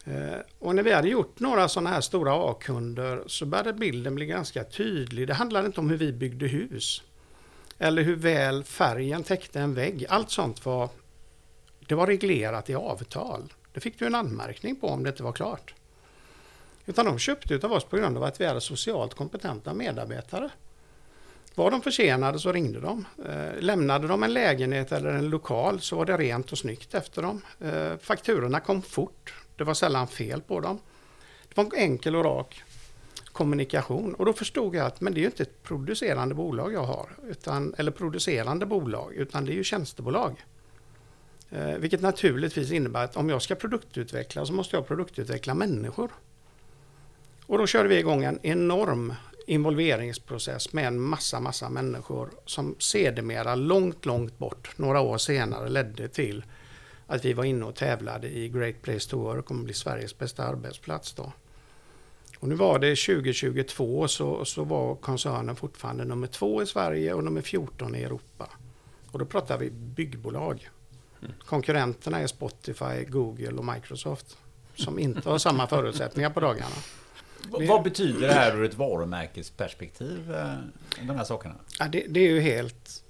[0.07, 4.25] Eh, och när vi hade gjort några sådana här stora A-kunder så började bilden bli
[4.25, 5.27] ganska tydlig.
[5.27, 7.01] Det handlade inte om hur vi byggde hus.
[7.77, 10.05] Eller hur väl färgen täckte en vägg.
[10.09, 10.89] Allt sånt var,
[11.87, 13.53] det var reglerat i avtal.
[13.73, 15.73] Det fick du en anmärkning på om det inte var klart.
[16.85, 20.49] Utan de köpte utav oss på grund av att vi hade socialt kompetenta medarbetare.
[21.55, 23.05] Var de försenade så ringde de.
[23.25, 27.21] Eh, lämnade de en lägenhet eller en lokal så var det rent och snyggt efter
[27.21, 27.41] dem.
[27.59, 29.33] Eh, fakturorna kom fort.
[29.57, 30.79] Det var sällan fel på dem.
[31.47, 32.63] Det var en enkel och rak
[33.37, 34.13] kommunikation.
[34.13, 37.09] Och då förstod jag att men det är ju inte ett producerande bolag jag har,
[37.29, 40.45] utan, eller producerande bolag, utan det är ju tjänstebolag.
[41.51, 46.11] Eh, vilket naturligtvis innebär att om jag ska produktutveckla så måste jag produktutveckla människor.
[47.45, 49.13] Och då körde vi igång en enorm
[49.47, 56.07] involveringsprocess med en massa, massa människor som sedermera långt, långt bort, några år senare, ledde
[56.07, 56.43] till
[57.07, 60.17] att vi var inne och tävlade i Great Place to Work om att bli Sveriges
[60.17, 61.31] bästa arbetsplats då.
[62.39, 67.23] Och nu var det 2022 så, så var koncernen fortfarande nummer två i Sverige och
[67.23, 68.49] nummer 14 i Europa.
[69.11, 70.69] Och då pratar vi byggbolag.
[71.21, 71.33] Mm.
[71.45, 74.37] Konkurrenterna är Spotify, Google och Microsoft
[74.75, 76.75] som inte har samma förutsättningar på dagarna.
[77.49, 80.53] Vad betyder det här ur ett varumärkesperspektiv, eh,
[81.01, 81.55] de här sakerna?
[81.79, 83.03] Ja, det, det är ju helt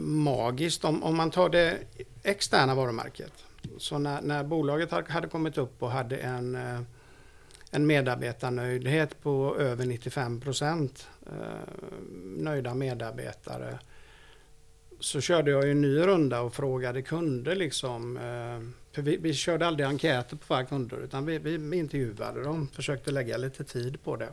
[0.00, 1.78] magiskt om, om man tar det
[2.26, 3.32] externa varumärket.
[3.78, 6.80] Så när, när bolaget hade kommit upp och hade en, eh,
[7.70, 11.32] en medarbetarnöjdhet på över 95 procent eh,
[12.36, 13.78] nöjda medarbetare
[15.00, 18.16] så körde jag en ny runda och frågade kunder liksom.
[18.16, 22.68] Eh, för vi, vi körde aldrig enkäter på våra kunder utan vi, vi intervjuade dem,
[22.72, 24.28] försökte lägga lite tid på det.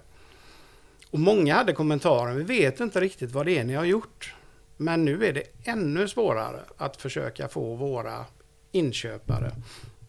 [1.09, 4.33] Och många hade kommentarer, vi vet inte riktigt vad det är ni har gjort.
[4.83, 8.25] Men nu är det ännu svårare att försöka få våra
[8.71, 9.51] inköpare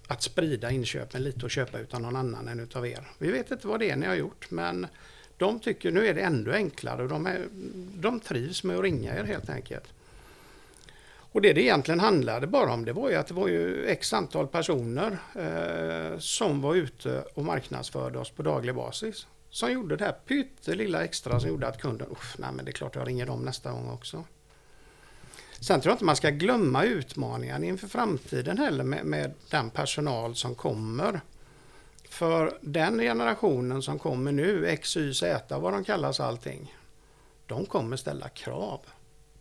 [0.06, 3.08] att sprida inköpen lite och köpa utan någon annan än utav er.
[3.18, 4.86] Vi vet inte vad det är ni har gjort men
[5.38, 7.46] de tycker nu är det ännu enklare och de, är,
[7.94, 9.84] de trivs med att ringa er helt enkelt.
[11.06, 14.12] Och det det egentligen handlade bara om det var ju att det var ju x
[14.12, 19.26] antal personer eh, som var ute och marknadsförde oss på daglig basis.
[19.50, 22.08] Som gjorde det här pyttelilla extra som gjorde att kunden,
[22.38, 24.24] nej men det är klart jag ringer dem nästa gång också.
[25.66, 30.34] Sen tror jag inte man ska glömma utmaningen inför framtiden heller med, med den personal
[30.34, 31.20] som kommer.
[32.08, 36.74] För den generationen som kommer nu, X, Y, Z, vad de kallas allting,
[37.46, 38.80] de kommer ställa krav.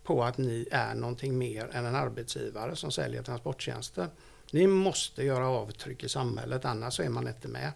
[0.03, 4.07] på att ni är någonting mer än en arbetsgivare som säljer transporttjänster.
[4.51, 7.71] Ni måste göra avtryck i samhället, annars är man inte med.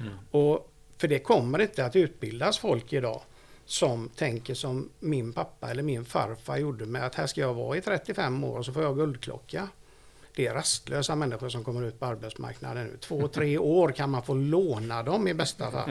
[0.00, 0.12] Mm.
[0.30, 3.22] Och för det kommer inte att utbildas folk idag
[3.66, 7.76] som tänker som min pappa eller min farfar gjorde med att här ska jag vara
[7.76, 9.68] i 35 år och så får jag guldklocka.
[10.36, 12.96] Det är rastlösa människor som kommer ut på arbetsmarknaden nu.
[13.00, 15.90] Två, tre år kan man få låna dem i bästa fall.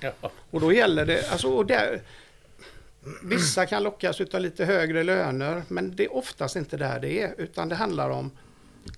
[0.50, 2.02] Och då gäller det, alltså, där,
[3.22, 7.34] vissa kan lockas av lite högre löner, men det är oftast inte där det är,
[7.38, 8.30] utan det handlar om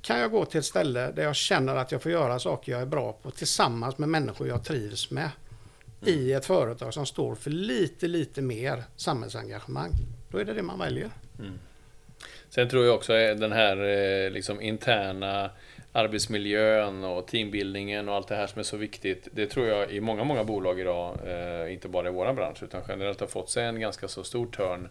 [0.01, 2.81] kan jag gå till ett ställe där jag känner att jag får göra saker jag
[2.81, 5.31] är bra på tillsammans med människor jag trivs med
[6.05, 9.91] i ett företag som står för lite, lite mer samhällsengagemang.
[10.31, 11.11] Då är det det man väljer.
[11.39, 11.59] Mm.
[12.49, 15.51] Sen tror jag också eh, den här eh, liksom, interna
[15.93, 19.29] arbetsmiljön och teambildningen och allt det här som är så viktigt.
[19.33, 22.83] Det tror jag i många, många bolag idag, eh, inte bara i vår bransch, utan
[22.89, 24.89] generellt har fått sig en ganska så stor törn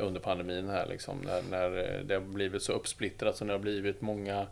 [0.00, 0.86] under pandemin här.
[0.86, 4.46] Liksom, när, när det har blivit så uppsplittrat och när det har blivit många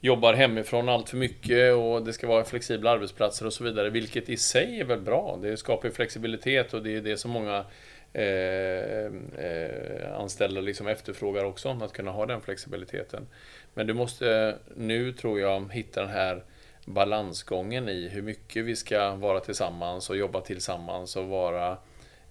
[0.00, 4.28] jobbar hemifrån allt för mycket och det ska vara flexibla arbetsplatser och så vidare, vilket
[4.28, 5.38] i sig är väl bra.
[5.42, 7.64] Det skapar ju flexibilitet och det är det som många
[8.12, 9.06] eh,
[9.44, 13.26] eh, anställda liksom efterfrågar också, att kunna ha den flexibiliteten.
[13.74, 16.44] Men du måste nu, tror jag, hitta den här
[16.84, 21.70] balansgången i hur mycket vi ska vara tillsammans och jobba tillsammans och vara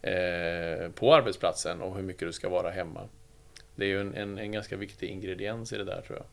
[0.01, 3.10] eh, på arbetsplatsen och hur mycket du ska vara hemma.
[3.75, 6.25] Det är ju en, en, en ganska viktig ingrediens i det där, tror jag.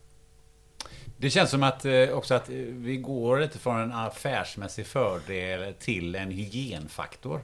[1.17, 5.73] Det känns som att eh, också att eh, vi går lite från en affärsmässig fördel
[5.73, 7.41] till en hygienfaktor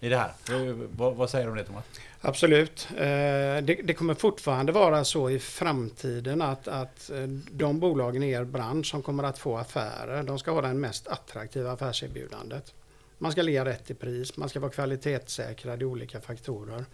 [0.00, 0.32] i det här.
[0.50, 1.84] Eh, vad, vad, säger du om det Thomas?
[2.20, 2.88] Absolut.
[2.96, 7.10] Det, det, kommer fortfarande vara så i framtiden att, att
[7.50, 11.08] de bolagen i er bransch som kommer att få affärer, de ska ha det mest
[11.08, 12.74] attraktiva affärserbjudandet.
[13.18, 16.84] Man ska ligga rätt i pris, man ska vara kvalitetssäkrad i olika faktorer.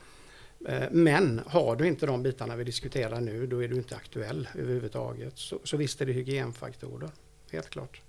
[0.66, 4.48] Eh, men har du inte de bitarna vi diskuterar nu, då är du inte aktuell
[4.58, 5.38] överhuvudtaget.
[5.38, 7.10] Så, så visst är det hygienfaktorer,
[7.52, 8.00] helt klart.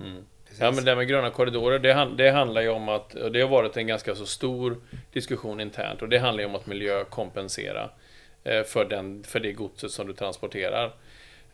[0.00, 0.24] Mm.
[0.58, 3.48] Ja, men det med gröna korridorer, det, det, handlar ju om att, och det har
[3.48, 4.76] varit en ganska så stor
[5.12, 7.90] diskussion internt, och det handlar ju om att miljökompensera
[8.44, 10.94] eh, för, den, för det godset som du transporterar.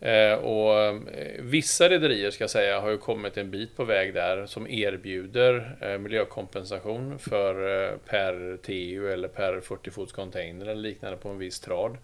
[0.02, 0.94] Eh, och eh,
[1.38, 5.76] vissa rederier ska jag säga har ju kommit en bit på väg där som erbjuder
[5.80, 11.60] eh, miljökompensation för per TU eller per 40 fots container eller liknande på en viss
[11.60, 11.96] trad.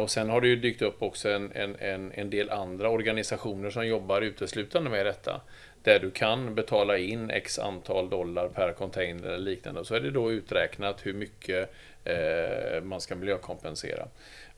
[0.00, 3.86] Och sen har det ju dykt upp också en, en, en del andra organisationer som
[3.86, 5.40] jobbar uteslutande med detta
[5.82, 9.84] där du kan betala in x antal dollar per container eller liknande.
[9.84, 11.70] Så är det då uträknat hur mycket
[12.82, 14.08] man ska miljökompensera.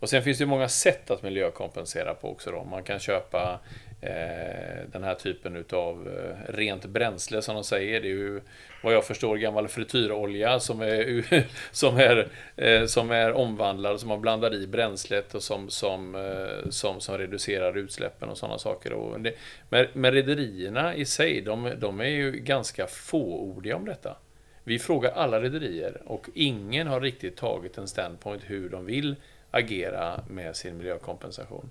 [0.01, 2.51] Och sen finns det många sätt att miljökompensera på också.
[2.51, 2.65] Då.
[2.65, 3.61] Man kan köpa
[4.01, 8.01] eh, den här typen utav eh, rent bränsle som de säger.
[8.01, 8.41] Det är ju
[8.83, 11.25] vad jag förstår gammal frityrolja som är,
[11.73, 16.71] som är, eh, som är omvandlad, som man blandar i bränslet och som, som, eh,
[16.71, 18.93] som, som reducerar utsläppen och sådana saker.
[18.93, 19.33] Och det,
[19.69, 24.17] men, men rederierna i sig, de, de är ju ganska fåordiga om detta.
[24.65, 29.17] Vi frågar alla rederier och ingen har riktigt tagit en standpoint hur de vill
[29.51, 31.71] agera med sin miljökompensation.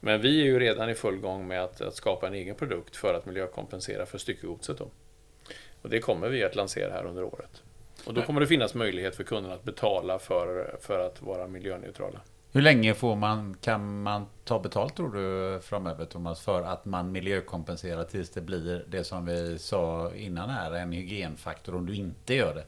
[0.00, 2.96] Men vi är ju redan i full gång med att, att skapa en egen produkt
[2.96, 4.78] för att miljökompensera för styckegodset.
[4.78, 4.88] Då.
[5.82, 7.62] Och det kommer vi att lansera här under året.
[8.06, 12.20] Och då kommer det finnas möjlighet för kunderna att betala för, för att vara miljöneutrala.
[12.52, 17.12] Hur länge får man, kan man ta betalt tror du framöver Thomas för att man
[17.12, 22.34] miljökompenserar tills det blir det som vi sa innan här, en hygienfaktor om du inte
[22.34, 22.64] gör det?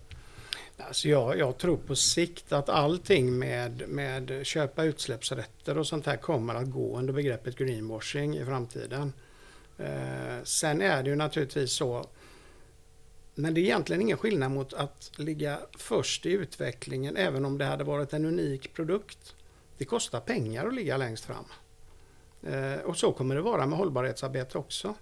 [0.76, 6.16] Alltså jag, jag, tror på sikt att allting med, med köpa utsläppsrätter och sånt här
[6.16, 9.12] kommer att gå under begreppet greenwashing i framtiden.
[9.78, 12.06] Eh, sen är det ju naturligtvis så
[13.34, 17.64] men det är egentligen ingen skillnad mot att ligga först i utvecklingen även om det
[17.64, 19.34] hade varit en unik produkt.
[19.78, 21.44] Det kostar pengar att ligga längst fram.
[22.42, 24.94] Eh, och så kommer det vara med hållbarhetsarbete också.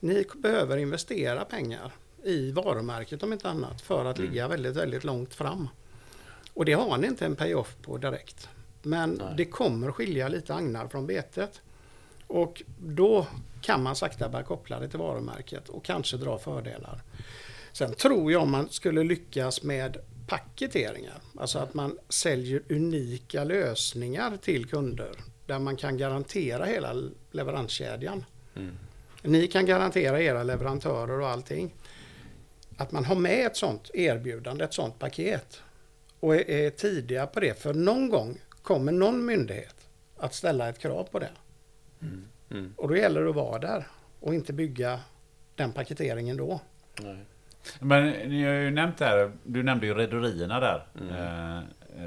[0.00, 1.92] Ni behöver investera pengar
[2.24, 4.30] i varumärket om inte annat för att mm.
[4.30, 5.68] ligga väldigt, väldigt långt fram.
[6.54, 8.48] Och det har ni inte en payoff på direkt.
[8.82, 9.34] Men Nej.
[9.36, 11.60] det kommer skilja lite agnar från betet.
[12.26, 13.26] Och då
[13.60, 17.02] kan man sakta börja koppla det till varumärket och kanske dra fördelar.
[17.72, 24.66] Sen tror jag man skulle lyckas med paketeringar, alltså att man säljer unika lösningar till
[24.66, 25.10] kunder
[25.46, 26.92] där man kan garantera hela
[27.30, 28.24] leveranskedjan.
[28.56, 28.74] Mm.
[29.22, 31.74] Ni kan garantera era leverantörer och allting.
[32.80, 35.62] Att man har med ett sånt erbjudande, ett sånt paket
[36.20, 37.58] och är, är tidiga på det.
[37.58, 41.30] För någon gång kommer någon myndighet att ställa ett krav på det.
[42.02, 42.24] Mm.
[42.50, 42.74] Mm.
[42.76, 43.86] Och då gäller det att vara där
[44.20, 45.00] och inte bygga
[45.54, 46.60] den paketeringen då.
[47.00, 47.24] Nej.
[47.80, 50.86] Men ni har ju nämnt det här, du nämnde ju rederierna där.
[51.00, 51.14] Mm.
[51.14, 51.62] Eh, eh,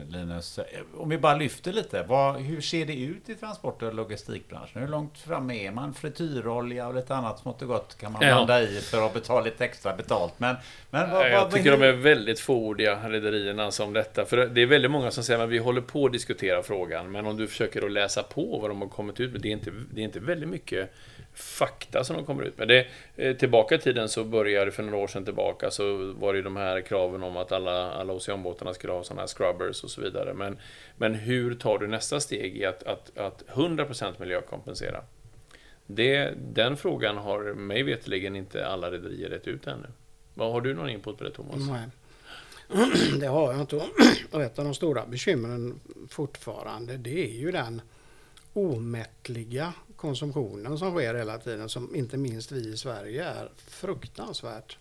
[0.09, 0.57] Linus.
[0.59, 0.65] Eh,
[0.97, 2.03] Om vi bara lyfter lite.
[2.03, 4.81] Vad, hur ser det ut i transport och logistikbranschen?
[4.81, 5.93] Hur långt fram är man?
[5.93, 8.27] Frityrolja och lite annat smått och gott kan man Ja.
[8.27, 10.33] blanda i för att betala lite extra betalt.
[10.37, 10.55] Men,
[10.89, 14.25] men vad, Jag vad, tycker hur, de är väldigt fåordiga, rederierna, som detta.
[14.25, 17.25] För det är väldigt många som säger att vi håller på att diskutera frågan, men
[17.25, 19.71] om du försöker att läsa på vad de har kommit ut med, det är inte,
[19.93, 20.89] det är inte väldigt mycket
[21.35, 22.67] fakta som de kommer ut med.
[22.67, 26.37] Det, eh, tillbaka i tiden så började, för några år sedan tillbaka, så var det
[26.37, 29.91] ju de här kraven om att alla, alla oceanbåtarna skulle ha sådana här scrubbers och
[29.91, 30.33] så vidare.
[30.33, 30.57] Men,
[30.97, 35.03] men hur tar du nästa steg i att, att, att 100% miljökompensera?
[35.85, 39.87] Det, den frågan har mig veterligen inte alla rederier rätt ut ännu.
[40.37, 41.55] Har du någon input på det Thomas?
[41.57, 41.87] Nej.
[43.19, 43.75] Det har jag inte.
[44.31, 47.81] Och ett av de stora bekymren fortfarande det är ju den
[48.53, 54.77] omättliga konsumtionen som sker hela tiden som inte minst vi i Sverige är fruktansvärt.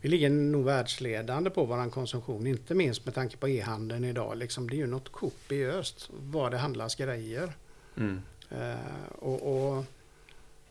[0.00, 4.36] Vi ligger nog världsledande på vår konsumtion, inte minst med tanke på e-handeln idag.
[4.36, 7.52] Liksom, det är ju något kopiöst vad det handlas grejer.
[7.96, 8.22] Mm.
[8.50, 9.84] Eh, och, och,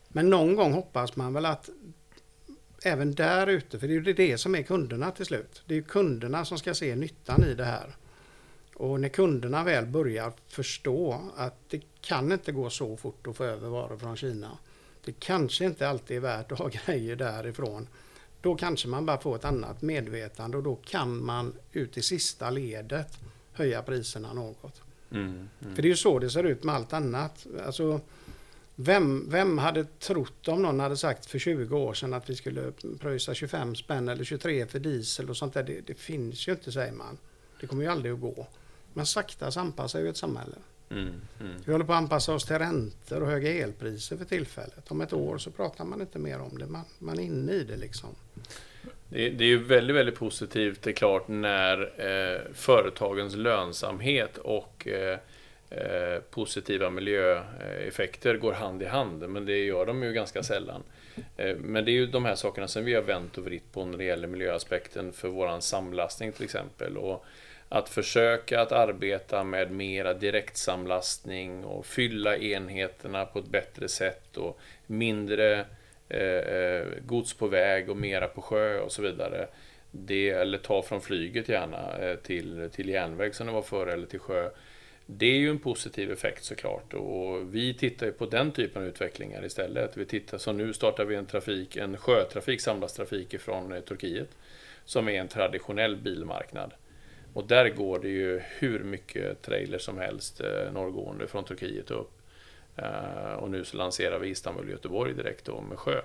[0.08, 1.70] men någon gång hoppas man väl att
[2.84, 5.64] även där ute, för det är ju det som är kunderna till slut.
[5.66, 7.96] Det är kunderna som ska se nyttan i det här.
[8.76, 13.44] Och när kunderna väl börjar förstå att det kan inte gå så fort att få
[13.44, 14.58] över varor från Kina.
[15.06, 17.88] Det kanske inte alltid är värt att ha grejer därifrån.
[18.42, 22.50] Då kanske man bara får ett annat medvetande och då kan man ut i sista
[22.50, 23.18] ledet
[23.54, 24.82] höja priserna något.
[25.12, 25.50] Mm.
[25.62, 25.76] Mm.
[25.76, 27.48] För det är ju så det ser ut med allt annat.
[27.66, 28.02] Alltså,
[28.76, 32.72] vem, vem hade trott om någon hade sagt för 20 år sedan att vi skulle
[33.00, 35.64] pröjsa 25 spänn eller 23 för diesel och sånt där.
[35.64, 37.18] Det, det finns ju inte säger man.
[37.62, 38.48] Det kommer ju aldrig att gå.
[38.94, 40.56] Men sakta så anpassar ju ett samhälle.
[40.92, 41.22] Mm.
[41.40, 41.54] Mm.
[41.66, 44.92] Vi håller på att anpassa oss till räntor och höga elpriser för tillfället.
[44.92, 46.66] Om ett år så pratar man inte mer om det.
[46.66, 48.10] Man, man är inne i det liksom.
[49.10, 54.88] Det, det är ju väldigt, väldigt positivt, det är klart, när eh, företagens lönsamhet och
[54.88, 55.20] eh,
[55.70, 59.30] eh, positiva miljöeffekter går hand i hand.
[59.30, 60.84] Men det gör de ju ganska sällan.
[61.38, 63.86] Eh, men det är ju de här sakerna som vi har vänt och vritt på
[63.86, 66.98] när det gäller miljöaspekten för våran samlastning till exempel.
[66.98, 67.26] Och
[67.70, 74.60] att försöka att arbeta med mera direktsamlastning och fylla enheterna på ett bättre sätt och
[74.86, 75.66] mindre
[76.10, 79.48] eh, eh gods på väg och mera på sjö och så vidare.
[79.92, 84.08] Det, eller ta från flyget gärna eh, till, till järnväg som det var förr eller
[84.08, 84.50] till sjö.
[85.06, 88.88] Det är ju en positiv effekt såklart och vi tittar ju på den typen av
[88.88, 89.98] utvecklingar istället.
[89.98, 94.30] Vi tittar, så nu startar vi en trafik, en sjötrafik, samlasttrafik ifrån eh, Turkiet
[94.86, 96.74] som är en traditionell bilmarknad.
[97.34, 102.12] Och där går det ju hur mycket trailer som helst eh, norrgående från Turkiet upp.
[102.76, 106.02] Eh, och nu så lanserar vi Istanbul och Göteborg direkt då med sjö.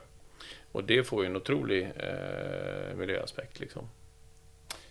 [0.72, 3.88] Och det får ju en otrolig eh, miljöaspekt liksom.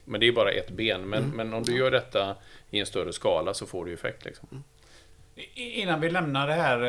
[0.05, 1.01] Men det är bara ett ben.
[1.09, 2.35] Men, men om du gör detta
[2.69, 4.63] i en större skala så får du effekt liksom.
[5.35, 6.79] I- Innan vi lämnar det här,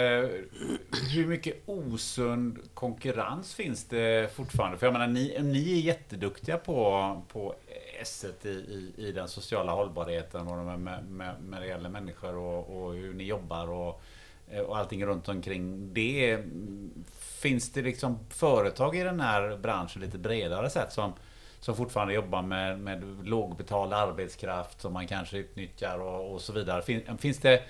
[1.14, 4.78] hur mycket osund konkurrens finns det fortfarande?
[4.78, 7.54] För jag menar, ni, ni är jätteduktiga på, på
[8.00, 12.36] S i, i, i den sociala hållbarheten och med, med, med, med det gäller människor
[12.36, 14.02] och, och hur ni jobbar och,
[14.50, 16.44] eh, och allting runt omkring det.
[17.18, 21.12] Finns det liksom företag i den här branschen lite bredare sett, som,
[21.60, 26.82] som fortfarande jobbar med, med lågbetald arbetskraft som man kanske utnyttjar och, och så vidare?
[26.82, 27.62] Fin, finns det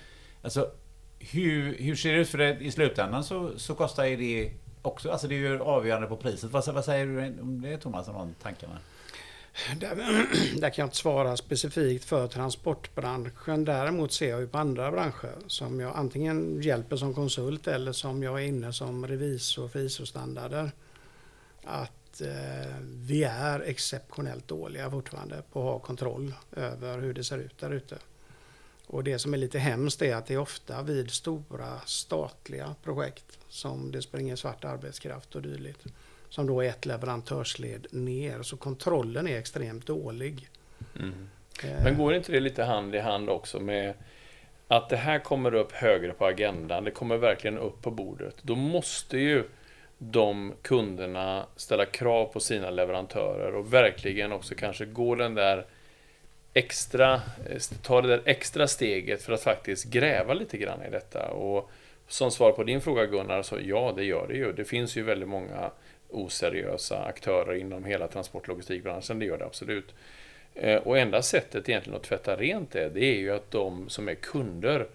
[0.45, 0.71] Alltså,
[1.19, 2.29] hur, hur ser det ut?
[2.29, 6.07] För det, i slutändan så, så kostar ju det också, alltså det är ju avgörande
[6.07, 6.51] på priset.
[6.51, 8.77] Vad, vad säger du om det Thomas, om de tankarna?
[9.79, 9.95] Där,
[10.59, 13.65] där kan jag inte svara specifikt för transportbranschen.
[13.65, 18.23] Däremot ser jag ju på andra branscher som jag antingen hjälper som konsult eller som
[18.23, 20.71] jag är inne som revisor för ISO-standarder.
[21.63, 27.37] Att eh, vi är exceptionellt dåliga fortfarande på att ha kontroll över hur det ser
[27.37, 27.97] ut där ute.
[28.87, 33.39] Och det som är lite hemskt är att det är ofta vid stora statliga projekt
[33.49, 35.85] som det springer svart arbetskraft och dylikt.
[36.29, 38.41] Som då är ett leverantörsled ner.
[38.41, 40.49] Så kontrollen är extremt dålig.
[40.99, 41.29] Mm.
[41.63, 43.93] Eh, Men går inte det lite hand i hand också med
[44.67, 48.35] att det här kommer upp högre på agendan, det kommer verkligen upp på bordet.
[48.41, 49.43] Då måste ju
[49.97, 55.65] de kunderna ställa krav på sina leverantörer och verkligen också kanske gå den där
[56.53, 57.13] extra,
[57.49, 61.27] eh, ta det där extra steget för att faktiskt gräva lite grann i detta.
[61.27, 61.71] Och
[62.07, 64.53] som svar på din fråga Gunnar, så ja, det gör det ju.
[64.53, 65.71] Det finns ju väldigt många
[66.09, 69.93] oseriösa aktörer inom hela transportlogistikbranschen, det gör det absolut.
[70.55, 74.09] Eh, och enda sättet egentligen att tvätta rent det, det är ju att de som
[74.09, 74.87] är kunder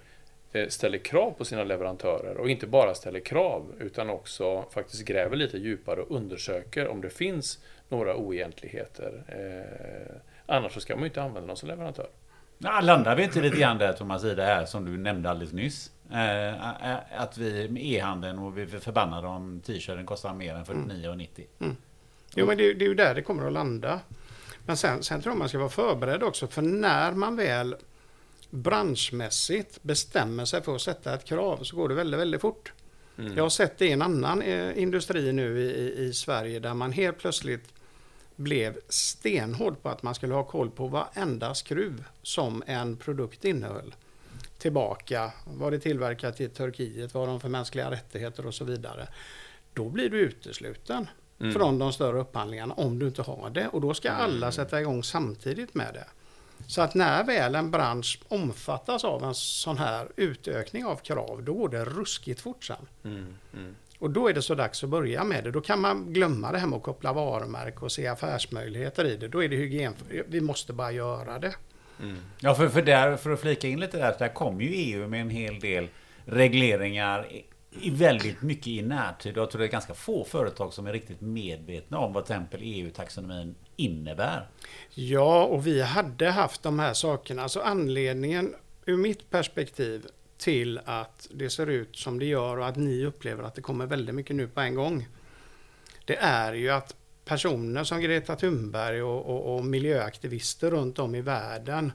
[0.53, 5.37] eh, ställer krav på sina leverantörer och inte bara ställer krav utan också faktiskt gräver
[5.37, 9.23] lite djupare och undersöker om det finns några oegentligheter.
[9.29, 12.09] Eh, annars så ska man ju inte använda dem som leverantör.
[12.63, 15.53] Ja, landar vi inte lite grann där Thomas i det här som du nämnde alldeles
[15.53, 15.91] nyss?
[16.13, 21.45] Eh, att vi med e-handeln och vi är förbannade om t-shirten kostar mer än 49,90.
[21.59, 21.77] Mm.
[22.35, 24.01] Jo men det, det är ju där det kommer att landa.
[24.67, 27.77] Men sen, sen tror jag man ska vara förberedd också för när man väl
[28.51, 32.73] branschmässigt bestämmer sig för att sätta ett krav så går det väldigt, väldigt fort.
[33.19, 33.37] Mm.
[33.37, 36.93] Jag har sett det i en annan eh, industri nu i, i Sverige där man
[36.93, 37.80] helt plötsligt
[38.41, 43.95] blev stenhård på att man skulle ha koll på varenda skruv som en produkt innehöll.
[44.59, 49.09] Tillbaka, var det tillverkat i Turkiet, vad har de för mänskliga rättigheter och så vidare.
[49.73, 51.09] Då blir du utesluten
[51.41, 51.53] mm.
[51.53, 54.53] från de större upphandlingarna om du inte har det och då ska alla mm.
[54.53, 56.07] sätta igång samtidigt med det.
[56.67, 61.55] Så att när väl en bransch omfattas av en sån här utökning av krav, då
[61.55, 62.89] går det ruskigt fort sen.
[63.05, 63.75] Mm, mm.
[64.01, 65.51] Och då är det så dags att börja med det.
[65.51, 69.29] Då kan man glömma det här med att koppla varumärke och se affärsmöjligheter i det.
[69.29, 69.95] Då är det hygien.
[70.27, 71.55] Vi måste bara göra det.
[72.03, 72.17] Mm.
[72.41, 75.21] Ja, för, för, där, för att flika in lite där, där kommer ju EU med
[75.21, 75.89] en hel del
[76.25, 77.29] regleringar
[77.71, 79.37] i väldigt mycket i närtid.
[79.37, 82.61] Jag tror det är ganska få företag som är riktigt medvetna om vad till exempel
[82.63, 84.49] EU-taxonomin innebär.
[84.95, 87.43] Ja, och vi hade haft de här sakerna.
[87.43, 88.55] Alltså anledningen
[88.87, 90.07] ur mitt perspektiv
[90.41, 93.87] till att det ser ut som det gör och att ni upplever att det kommer
[93.87, 95.09] väldigt mycket nu på en gång.
[96.05, 101.21] Det är ju att personer som Greta Thunberg och, och, och miljöaktivister runt om i
[101.21, 101.93] världen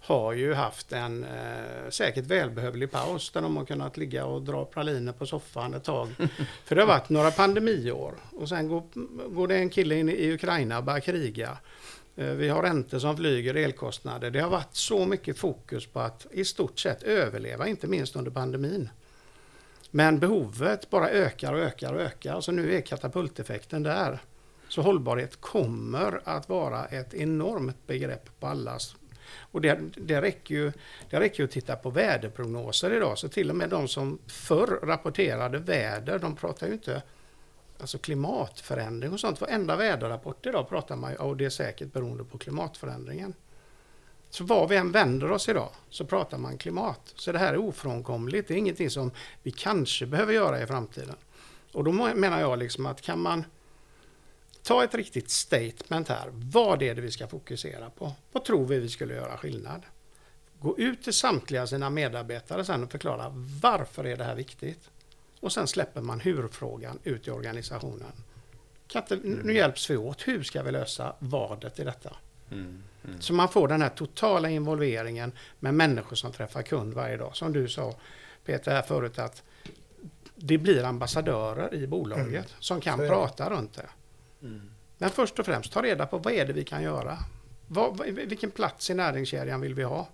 [0.00, 4.64] har ju haft en eh, säkert välbehövlig paus där de har kunnat ligga och dra
[4.64, 6.08] praliner på soffan ett tag.
[6.64, 8.82] För det har varit några pandemiår och sen går,
[9.28, 11.58] går det en kille in i Ukraina och börjar kriga.
[12.18, 14.30] Eh, vi har räntor som flyger, elkostnader.
[14.30, 18.30] Det har varit så mycket fokus på att i stort sett överleva, inte minst under
[18.30, 18.90] pandemin.
[19.90, 22.40] Men behovet bara ökar och ökar och ökar.
[22.40, 24.18] Så nu är katapulteffekten där.
[24.68, 28.96] Så hållbarhet kommer att vara ett enormt begrepp på allas
[29.50, 30.72] och det, det, räcker ju,
[31.10, 34.78] det räcker ju att titta på väderprognoser idag, så till och med de som förr
[34.82, 37.02] rapporterade väder, de pratar ju inte
[37.80, 39.40] alltså klimatförändring och sånt.
[39.40, 43.34] Varenda väderrapport idag pratar man ju och det är säkert beroende på klimatförändringen.
[44.30, 47.12] Så var vi än vänder oss idag så pratar man klimat.
[47.14, 48.48] Så det här är ofrånkomligt.
[48.48, 49.10] Det är ingenting som
[49.42, 51.16] vi kanske behöver göra i framtiden.
[51.72, 53.44] Och då menar jag liksom att kan man
[54.62, 56.30] ta ett riktigt statement här.
[56.32, 58.12] Vad är det vi ska fokusera på?
[58.32, 59.82] Vad tror vi vi skulle göra skillnad?
[60.60, 64.90] Gå ut till samtliga sina medarbetare sen och förklara varför är det här viktigt?
[65.40, 68.12] Och sen släpper man hur-frågan ut i organisationen.
[69.10, 69.32] Mm.
[69.44, 70.28] Nu hjälps vi åt.
[70.28, 72.16] Hur ska vi lösa vadet i detta?
[72.50, 72.82] Mm.
[73.04, 73.20] Mm.
[73.20, 77.36] Så man får den här totala involveringen med människor som träffar kund varje dag.
[77.36, 77.94] Som du sa
[78.44, 79.42] Peter här förut att
[80.34, 82.44] det blir ambassadörer i bolaget mm.
[82.58, 83.88] som kan prata runt det.
[84.42, 84.70] Mm.
[84.98, 87.18] Men först och främst, ta reda på vad är det vi kan göra?
[87.66, 90.08] Vad, vilken plats i näringskedjan vill vi ha?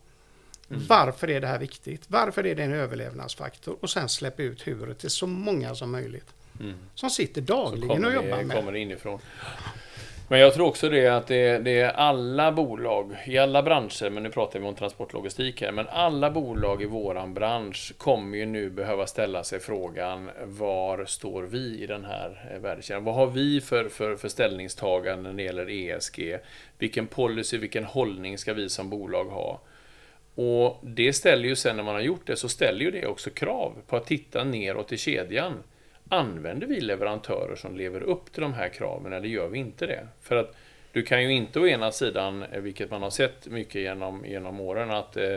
[0.71, 0.83] Mm.
[0.89, 2.05] Varför är det här viktigt?
[2.09, 3.77] Varför är det en överlevnadsfaktor?
[3.81, 6.35] Och sen släpp ut huvudet till så många som möjligt.
[6.61, 6.75] Mm.
[6.95, 8.57] Som sitter dagligen och jobbar det, med.
[8.57, 9.21] kommer inifrån.
[10.29, 14.23] Men jag tror också det att det, det, är alla bolag i alla branscher, men
[14.23, 18.71] nu pratar vi om transportlogistik här, men alla bolag i våran bransch kommer ju nu
[18.71, 23.05] behöva ställa sig frågan var står vi i den här eh, värdekedjan?
[23.05, 26.39] Vad har vi för, för, för ställningstagande när det gäller ESG?
[26.79, 29.61] Vilken policy, vilken hållning ska vi som bolag ha?
[30.35, 33.31] Och det ställer ju sen när man har gjort det, så ställer ju det också
[33.31, 35.63] krav på att titta neråt i kedjan
[36.09, 40.07] använder vi leverantörer som lever upp till de här kraven eller gör vi inte det?
[40.23, 40.57] För att
[40.93, 44.61] du kan ju inte å ena sidan, eh, vilket man har sett mycket genom, genom
[44.61, 45.37] åren, att eh,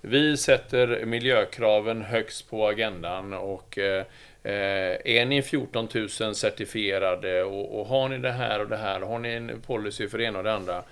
[0.00, 4.04] vi sätter miljökraven högst på agendan och eh,
[4.42, 9.00] eh är ni 14 000 certifierade och, och, har ni det här och det här,
[9.00, 10.82] har ni en policy för det ena och det andra,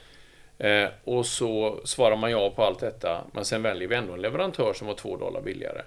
[0.58, 4.22] eh, och så svarar man ja på allt detta, men sen väljer vi ändå en
[4.22, 5.82] leverantör som var 2 dollar billigare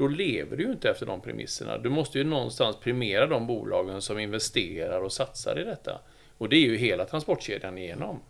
[0.00, 1.78] då lever du ju inte efter de premisserna.
[1.78, 6.00] Du måste ju någonstans premiera de bolagen som investerar och satsar i detta.
[6.38, 8.20] Och det är ju hela transportkedjan igenom.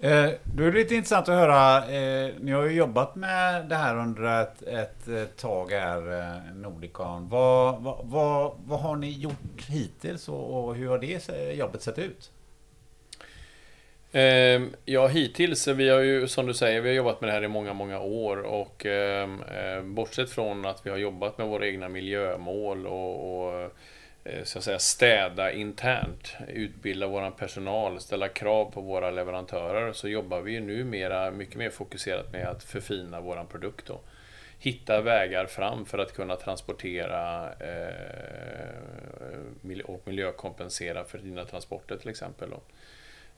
[0.00, 1.76] Eh, då är det lite intressant att höra.
[1.76, 6.54] Eh, ni har ju jobbat med det här under ett, ett, ett tag här, eh,
[6.54, 7.28] Nordicon.
[7.28, 11.98] Vad, vad, vad, vad, har ni gjort hittills och, och hur har det jobbet sett
[11.98, 12.30] ut?
[14.12, 17.32] Ehm, ja, hittills, eh, vi har ju som du säger, vi har jobbat med det
[17.32, 21.46] här i många, många år och ehm, eh, bortsett från att vi har jobbat med
[21.46, 23.70] våra egna miljömål och, och
[24.24, 30.08] eh, så att säga städa internt, utbilda vår personal, ställa krav på våra leverantörer, så
[30.08, 33.86] jobbar vi ju numera mycket mer fokuserat med att förfina våran produkt.
[33.86, 34.00] Då.
[34.58, 37.94] Hitta vägar fram för att kunna transportera eh,
[39.84, 42.50] och miljökompensera för dina transporter till exempel.
[42.50, 42.60] Då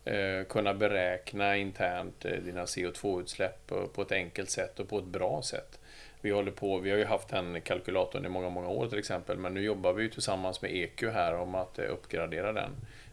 [0.04, 5.04] eh, kunna beräkna internt eh, dina CO2-utsläpp på, på ett enkelt sätt och på ett
[5.04, 5.78] bra sätt.
[6.20, 9.38] Vi håller på, vi har ju haft den kalkylatorn i många, många år till exempel,
[9.38, 12.70] men nu jobbar vi ju tillsammans med EQ här om att eh, uppgradera den.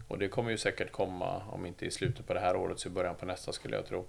[0.07, 2.89] Och det kommer ju säkert komma, om inte i slutet på det här året, så
[2.89, 4.05] i början på nästa skulle jag tro.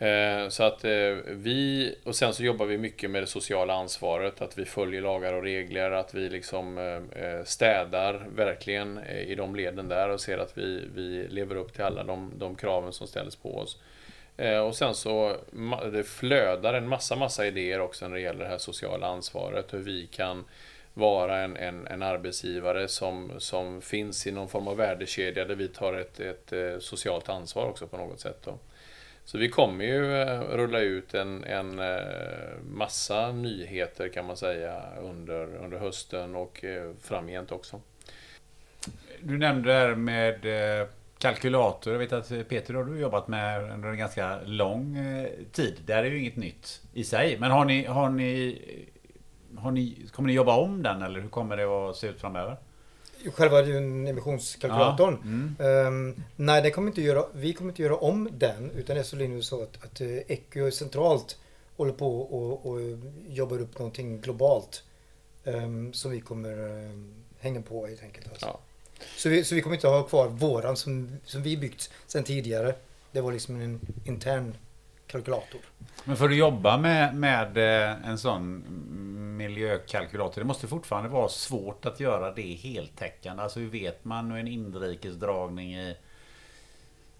[0.00, 4.42] Eh, så att eh, vi, och sen så jobbar vi mycket med det sociala ansvaret,
[4.42, 9.88] att vi följer lagar och regler, att vi liksom eh, städar verkligen i de leden
[9.88, 13.36] där och ser att vi, vi lever upp till alla de, de kraven som ställs
[13.36, 13.78] på oss.
[14.66, 15.36] Och sen så
[15.92, 19.78] det flödar en massa, massa idéer också när det gäller det här sociala ansvaret, hur
[19.78, 20.44] vi kan
[20.94, 25.68] vara en, en, en arbetsgivare som, som finns i någon form av värdekedja där vi
[25.68, 28.38] tar ett, ett socialt ansvar också på något sätt.
[28.44, 28.58] Då.
[29.24, 34.82] Så vi kommer ju eh, rulla ut en, en eh, massa nyheter kan man säga
[35.02, 37.80] under, under hösten och eh, framgent också.
[39.20, 40.46] Du nämnde det här med
[41.18, 41.92] kalkylator.
[41.92, 44.98] Jag vet att Peter har du jobbat med under en ganska lång
[45.52, 45.74] tid.
[45.86, 47.38] Det här är ju inget nytt i sig.
[47.38, 48.62] Men har ni, har ni,
[49.56, 52.56] har ni, kommer ni jobba om den eller hur kommer det att se ut framöver?
[53.34, 55.18] Själva emissionskalkylatorn.
[55.58, 55.86] Ja, mm.
[55.86, 58.70] Ehm, nej, det kommer inte göra, vi kommer inte göra om den.
[58.70, 61.38] Utan det är så Linus sa att, att uh, Ecu centralt
[61.76, 62.80] håller på och, och
[63.28, 64.82] jobbar upp någonting globalt.
[65.44, 68.28] ehm, som vi kommer ehm, hänga på helt enkelt.
[68.28, 68.46] Alltså.
[68.46, 68.60] Ja.
[69.16, 72.74] Så, vi, så vi kommer inte ha kvar våran som, som vi byggt sedan tidigare.
[73.12, 74.54] Det var liksom en intern
[75.10, 75.60] kalkylator.
[76.04, 78.64] Men för att jobba med, med eh, en sån
[79.36, 83.42] miljökalkylator, det måste fortfarande vara svårt att göra det heltäckande.
[83.42, 85.94] Alltså hur vet man hur en inrikesdragning i,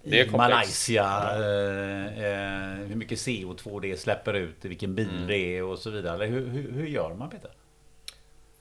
[0.02, 0.30] i.
[0.30, 5.26] Malaysia, eh, eh, hur mycket CO2 det släpper ut, vilken bil Mm.
[5.28, 6.24] det är och så vidare.
[6.26, 7.50] Hur, hur, hur gör man Peter?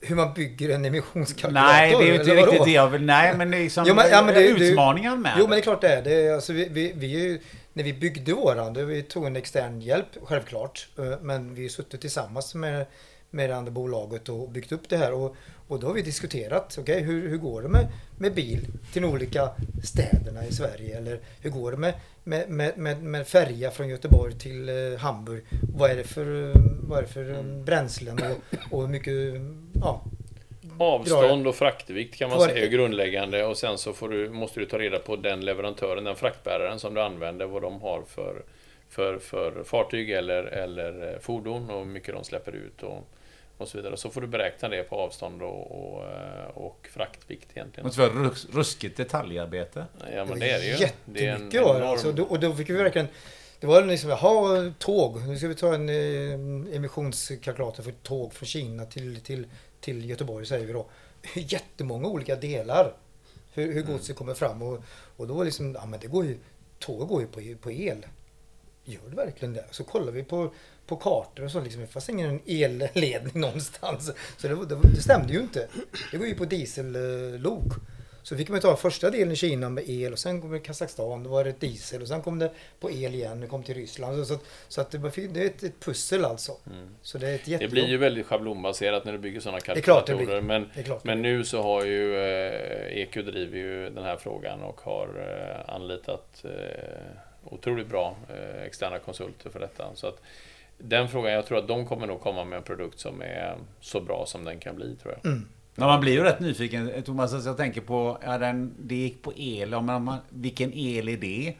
[0.02, 1.68] Hur man bygger en emissionskalkylator?
[1.68, 3.02] Nej, det är ju inte riktigt det jag vill.
[3.06, 5.52] Nej, men det är liksom Jo, men- ja, men det- det- utmaningen med Jo men
[5.52, 6.02] det är klart det är.
[6.02, 7.40] Det är alltså, vi, vi, vi är ju,
[7.74, 10.88] när vi byggde våran, då vi tog en extern hjälp självklart.
[10.98, 12.86] Eh, Men vi har suttit tillsammans med,
[13.30, 15.14] med det andra bolaget och byggt upp det här.
[15.14, 15.36] Och,
[15.68, 19.08] och då har vi diskuterat, okej hur, hur går det med, med bil till de
[19.08, 19.50] olika
[19.84, 20.98] städerna i Sverige?
[20.98, 21.94] Eller hur går det med,
[22.24, 25.44] med, med, med, med färja från Göteborg till eh, Hamburg?
[25.76, 29.14] Vad är det för, eh, vad är för eh, bränslen och, och hur mycket,
[29.82, 30.04] ja,
[30.80, 34.66] Avstånd och fraktvikt kan man säga är grundläggande och sen så får du, måste du
[34.66, 38.44] ta reda på den leverantören, den fraktbäraren som du använder, vad de har för,
[38.90, 43.08] för, för fartyg eller, eller eh, fordon och hur mycket de släpper ut och,
[43.58, 43.98] och så vidare.
[43.98, 47.86] Så får du beräkna det på avstånd och, och, eh, och fraktvikt Det egentligen.
[47.88, 49.86] måste vara rus- ruskigt detaljarbete.
[50.14, 50.76] Ja men det är det ju.
[51.06, 51.80] Det är en Jättemycket var det.
[51.80, 51.92] enorm...
[51.92, 53.08] Alltså, och då fick vi verkligen...
[53.60, 55.28] Det var liksom, jaha, tåg.
[55.28, 59.46] Nu ska vi ta en eh, emissionskalkylator för tåg från Kina till, till,
[59.82, 60.90] till Göteborg säger vi då.
[61.34, 62.94] Jättemånga olika delar.
[63.54, 64.62] Hur, hur godset kommer fram.
[64.62, 64.84] Och,
[65.18, 66.38] och då liksom, ja men det går ju,
[66.80, 68.06] tåg går ju på, på el.
[68.84, 69.66] Gör det verkligen det?
[69.72, 70.54] Så kollar vi på,
[70.86, 74.12] på kartor och så liksom, det fanns ingen elledning någonstans.
[74.38, 75.68] Så det, det, det stämde ju inte.
[76.12, 77.74] Det går ju på diesellok.
[78.24, 81.24] Så fick man ta första delen i Kina med el och sen kom det Kazakstan,
[81.24, 84.28] då var det diesel och sen kom det på el igen, det kom till Ryssland.
[84.28, 84.98] Så, att- så att det,
[85.28, 86.52] det är ett, ett pussel alltså.
[87.02, 87.72] Så det är ett Det jättejobb.
[87.72, 90.42] blir ju väldigt schablonbaserat när du bygger sådana är klart det kalkylatorer.
[90.42, 90.48] blir.
[90.48, 91.04] Men, Det är klart.
[91.04, 95.08] men nu så har ju eh, EQ driver ju den här frågan och har
[95.68, 99.86] eh, anlitat eh, otroligt bra eh, externa konsulter för detta.
[99.96, 100.22] Så att
[100.78, 104.02] den frågan, jag tror att de kommer nog komma med en produkt som är så
[104.02, 105.32] bra som den kan bli, tror jag.
[105.32, 105.48] Mm.
[105.80, 107.34] Ja, man blir ju rätt nyfiken Thomas.
[107.34, 109.72] Alltså, jag tänker på, ja, den, det gick på el.
[109.72, 111.54] Ja, men man, vilken el är det?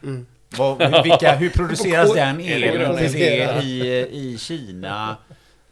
[0.56, 3.56] Vad, hur, vilka, hur produceras den elen Elproducerad.
[3.56, 5.16] är i, i Kina?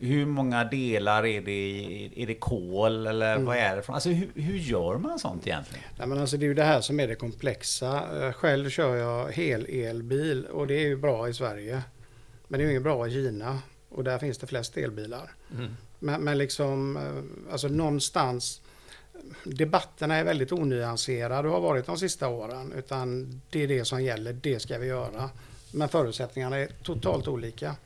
[0.01, 2.11] Hur många delar är det?
[2.22, 3.94] Är det kol eller vad är det från?
[3.94, 5.84] Alltså hur, hur gör man sånt egentligen?
[5.99, 8.03] Nej, men alltså det är ju det här som är det komplexa.
[8.22, 11.82] Eh, Själv kör jag hel-elbil och det är ju bra i Sverige.
[12.49, 15.30] Men det är ju inget bra i Kina och där finns det flest elbilar.
[15.99, 18.61] Men, men liksom, eh, alltså någonstans,
[19.44, 22.72] debatterna är väldigt onyanserade och har varit de sista åren.
[22.72, 25.30] Utan det är det som gäller, det ska vi göra.
[25.72, 27.76] Men förutsättningarna är totalt olika.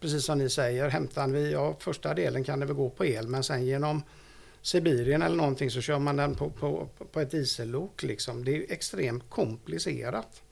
[0.00, 3.28] Precis som ni säger, hämtar vi, ja första delen kan det väl gå på el
[3.28, 4.02] men sen genom
[4.62, 8.02] Sibirien eller någonting så kör man den på, på, på ett diesellok.
[8.02, 8.44] Liksom.
[8.44, 10.42] Det är extremt komplicerat.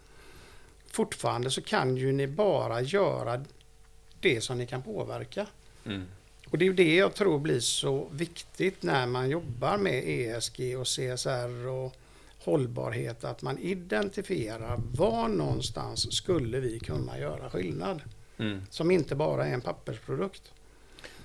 [0.86, 3.44] Fortfarande så kan ju ni bara göra
[4.20, 5.46] det som ni kan påverka.
[5.84, 6.06] Mm.
[6.56, 10.76] Och det är ju det jag tror blir så viktigt när man jobbar med ESG
[10.78, 11.92] och CSR och
[12.44, 13.24] hållbarhet.
[13.24, 18.02] Att man identifierar var någonstans skulle vi kunna göra skillnad.
[18.38, 18.62] Mm.
[18.70, 20.52] Som inte bara är en pappersprodukt.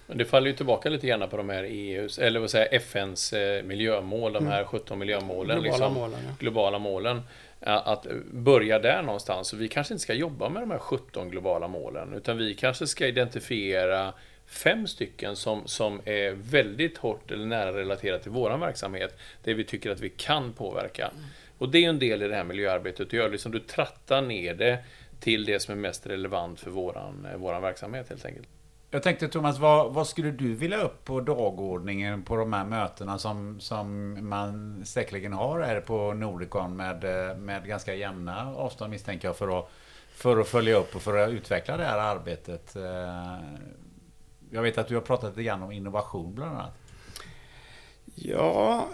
[0.07, 3.63] Det faller ju tillbaka lite grann på de här EUs, eller vad säger FNs eh,
[3.63, 5.61] miljömål, de här 17 miljömålen.
[5.61, 6.31] Globala liksom, målen, ja.
[6.39, 7.21] globala målen.
[7.59, 9.47] Att börja där någonstans.
[9.47, 12.87] Så vi kanske inte ska jobba med de här 17 globala målen, utan vi kanske
[12.87, 14.13] ska identifiera
[14.51, 19.63] fem stycken som, som är väldigt hårt eller nära relaterat till vår verksamhet, det vi
[19.63, 21.11] tycker att vi kan påverka.
[21.57, 24.53] Och det är en del i det här miljöarbetet, att göra liksom, du trattar ner
[24.53, 24.79] det
[25.19, 28.47] till det som är mest relevant för våran, våran verksamhet helt enkelt.
[28.93, 33.17] Jag tänkte Thomas, vad, vad, skulle du vilja upp på dagordningen på de här mötena
[33.17, 37.03] som, som man säkerligen har här på Nordicon med,
[37.39, 39.69] med ganska jämna avstånd misstänker jag för att,
[40.13, 42.75] för att följa upp och för att utveckla det här arbetet?
[44.53, 46.73] Jag vet att du har pratat lite grann om innovation bland annat.
[48.15, 48.89] Ja,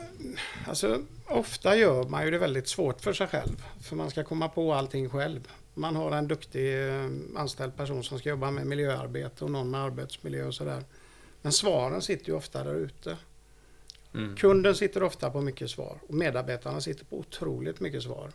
[0.68, 3.66] alltså ofta gör man ju det väldigt svårt för sig själv.
[3.82, 5.47] För man ska komma på allting själv.
[5.74, 9.82] Man har en duktig eh, anställd person som ska jobba med miljöarbete och någon med
[9.82, 10.84] arbetsmiljö och sådär.
[11.41, 13.18] Men svaren sitter ju ofta där ute.
[14.14, 14.36] Mm.
[14.36, 18.32] Kunden sitter ofta på mycket svar och medarbetarna sitter på otroligt mycket svar.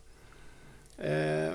[0.99, 1.53] Eh,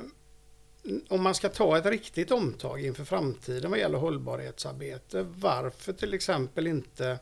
[1.07, 6.67] om man ska ta ett riktigt omtag inför framtiden vad gäller hållbarhetsarbete, varför till exempel
[6.67, 7.19] inte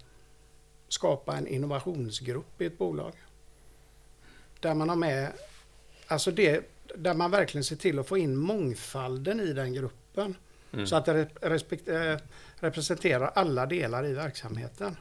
[0.87, 3.13] skapa en innovationsgrupp i ett bolag?
[4.59, 5.31] Där man har med,
[6.07, 6.63] alltså det,
[6.95, 10.35] där man verkligen ser till att få in mångfalden i den gruppen.
[10.73, 10.87] Mm.
[10.87, 12.17] Så att det respekt, äh,
[12.55, 14.97] representerar alla delar i verksamheten.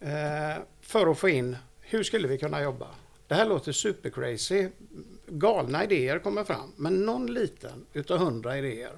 [0.00, 2.88] Eh, för att få in, hur skulle vi kunna jobba?
[3.28, 4.68] Det här låter super crazy.
[5.26, 8.92] Galna idéer kommer fram, men någon liten utav hundra idéer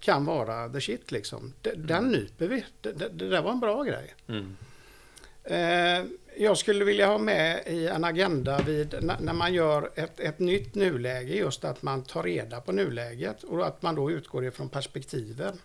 [0.00, 1.52] kan vara the shit liksom.
[1.62, 2.10] Den mm.
[2.10, 2.64] nyper vi.
[2.80, 4.14] Det, det, det, där var en bra grej.
[4.28, 4.56] Mm.
[5.44, 6.04] Eh,
[6.36, 10.74] jag skulle vilja ha med i en agenda vid när man gör ett, ett nytt
[10.74, 15.60] nuläge just att man tar reda på nuläget och att man då utgår ifrån perspektiven.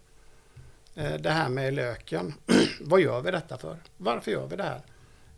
[0.96, 2.34] Eh, det här med löken.
[2.82, 3.78] Vad gör vi detta för?
[3.98, 4.82] Varför gör vi det här?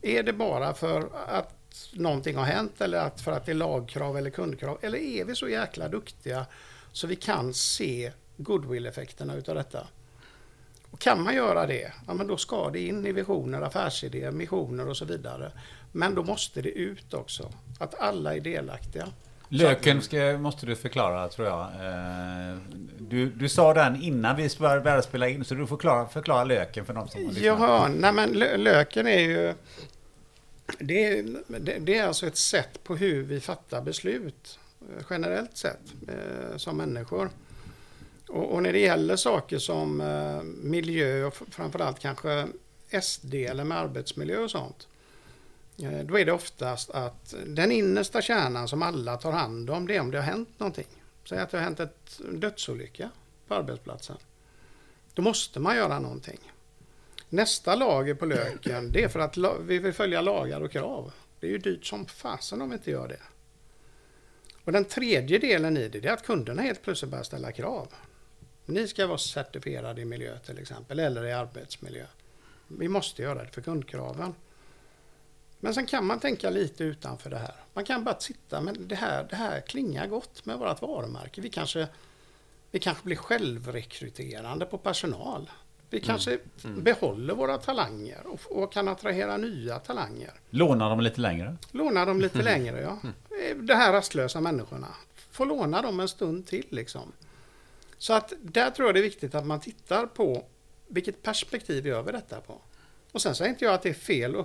[0.02, 1.63] Är det bara för att
[1.94, 4.78] någonting har hänt eller att för att det är lagkrav eller kundkrav?
[4.82, 6.46] Eller är vi så jäkla duktiga
[6.92, 9.88] så vi kan se goodwill-effekterna utav detta?
[10.92, 14.88] Och kan man göra det, ja, men då ska det in i visioner, affärsidéer, missioner
[14.90, 15.52] och så vidare.
[15.92, 19.08] Men då måste det ut också, att alla är delaktiga.
[19.50, 21.62] Löken ska, måste du förklara tror jag.
[21.62, 22.58] Eh,
[23.00, 26.86] du, du sa den innan vi började spela in, så du får förklara, förklara löken
[26.86, 27.46] för de som har lyssnat.
[27.46, 28.30] Ja, nej men
[28.64, 29.54] löken är ju
[30.80, 34.60] det är, det är alltså ett sätt på hur vi fattar beslut
[35.10, 37.30] generellt sett eh, som människor.
[38.30, 42.48] Och, och, när det gäller saker som eh, miljö och framförallt kanske
[42.90, 44.88] S-delen med arbetsmiljö och sånt.
[45.78, 49.96] Eh, då är det oftast att den innersta kärnan som alla tar hand om det
[49.96, 50.88] är om det har hänt någonting.
[51.26, 53.10] Säg att det har hänt ett dödsolycka
[53.48, 54.18] på arbetsplatsen.
[55.14, 56.40] Då måste man göra någonting.
[57.34, 61.14] Nästa lager på löken, det är för att vi vill följa lagar och krav.
[61.40, 63.20] Det är ju dyrt som fasen om vi inte gör det.
[64.64, 67.88] Och den tredje delen i det, det är att kunderna helt plötsligt börjar ställa krav.
[68.66, 72.06] Ni ska vara certifierade i miljö till exempel, eller i arbetsmiljö.
[72.68, 74.36] Vi måste göra det för kundkraven.
[75.60, 77.56] Men sen kan man tänka lite utanför det här.
[77.74, 81.42] Man kan bara sitta, men det här, det här klingar gott med vårt varumärke.
[81.42, 81.88] Vi kanske,
[82.72, 85.50] vi kanske blir självrekryterande på personal.
[85.94, 86.08] Vi mm.
[86.08, 86.84] kanske mm.
[86.84, 90.32] behåller våra talanger och, och, kan attrahera nya talanger.
[90.50, 91.56] Låna dem lite längre?
[91.72, 92.98] Låna dem lite längre, ja.
[93.02, 93.66] Mm.
[93.66, 94.88] De här rastlösa människorna.
[95.32, 97.12] Få låna dem en stund till liksom.
[97.98, 100.46] Så att där tror jag det är viktigt att man tittar på
[100.88, 102.62] vilket perspektiv gör vi detta på.
[103.12, 104.36] Och sen säger inte jag att det är fel,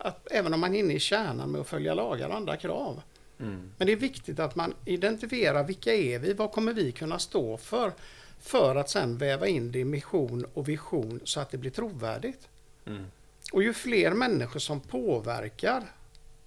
[0.00, 3.02] att, även om man är inne i kärnan med att följa lagar och andra krav.
[3.40, 3.72] Mm.
[3.76, 7.56] Men det är viktigt att man identifierar vilka är vi, vad kommer vi kunna stå
[7.56, 7.92] för?
[8.38, 12.48] För att sen väva in det i mission och vision så att det blir trovärdigt.
[12.86, 13.04] Mm.
[13.52, 15.92] Och ju fler människor som påverkar,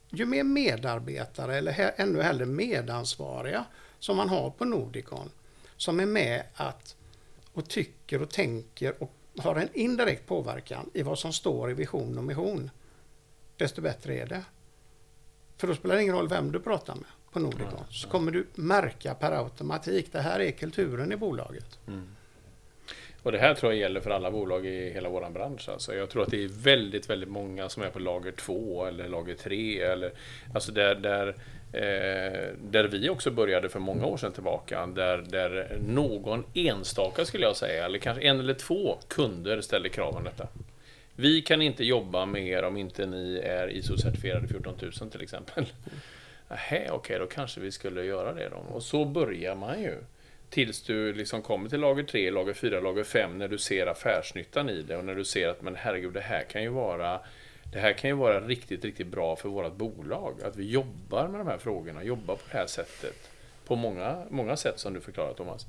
[0.09, 3.65] ju mer medarbetare eller ännu hellre medansvariga
[3.99, 5.29] som man har på Nordicon,
[5.77, 6.95] som är med att
[7.53, 12.17] och tycker och tänker och har en indirekt påverkan i vad som står i vision
[12.17, 12.69] och mission,
[13.57, 14.43] desto bättre är det.
[15.57, 17.83] För då spelar det ingen roll vem du pratar med på Nordicon.
[17.89, 21.79] Så kommer du märka per automatik, det här är kulturen i bolaget.
[21.87, 22.07] Mm.
[23.23, 25.69] Och det här tror jag gäller för alla bolag i hela vår bransch.
[25.69, 29.09] Alltså jag tror att det är väldigt, väldigt många som är på lager 2 eller
[29.09, 29.81] lager 3.
[29.81, 30.11] Eller,
[30.53, 31.27] alltså där, där,
[31.73, 34.85] eh, där vi också började för många år sedan tillbaka.
[34.85, 40.15] Där, där någon enstaka skulle jag säga, eller kanske en eller två kunder ställde krav
[40.15, 40.47] om detta.
[41.15, 45.65] Vi kan inte jobba med er om inte ni är ISO-certifierade 14 000 till exempel.
[46.51, 48.57] Nähä, okej, okay, då kanske vi skulle göra det då.
[48.57, 49.97] Och så börjar man ju.
[50.49, 54.69] Tills du liksom kommer till lager 3, lager 4, lager 5 när du ser affärsnyttan
[54.69, 57.19] i det och när du ser att men herregud, det här kan ju vara
[57.73, 60.43] det här kan ju vara riktigt, riktigt bra för vårt bolag.
[60.43, 63.29] Att vi jobbar med de här frågorna, jobbar på det här sättet.
[63.65, 65.67] På många, många sätt som du förklarar Thomas.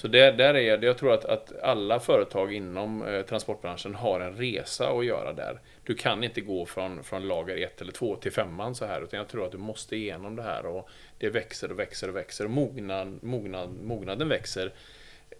[0.00, 4.36] Så där, där är jag tror att, att alla företag inom eh, transportbranschen har en
[4.36, 5.60] resa att göra där.
[5.84, 9.18] Du kan inte gå från, från lager 1 eller 2 till femman så här, utan
[9.18, 10.88] jag tror att du måste igenom det här och
[11.18, 12.44] det växer och växer och växer.
[12.44, 14.72] Och mognad, mognad, mognaden växer,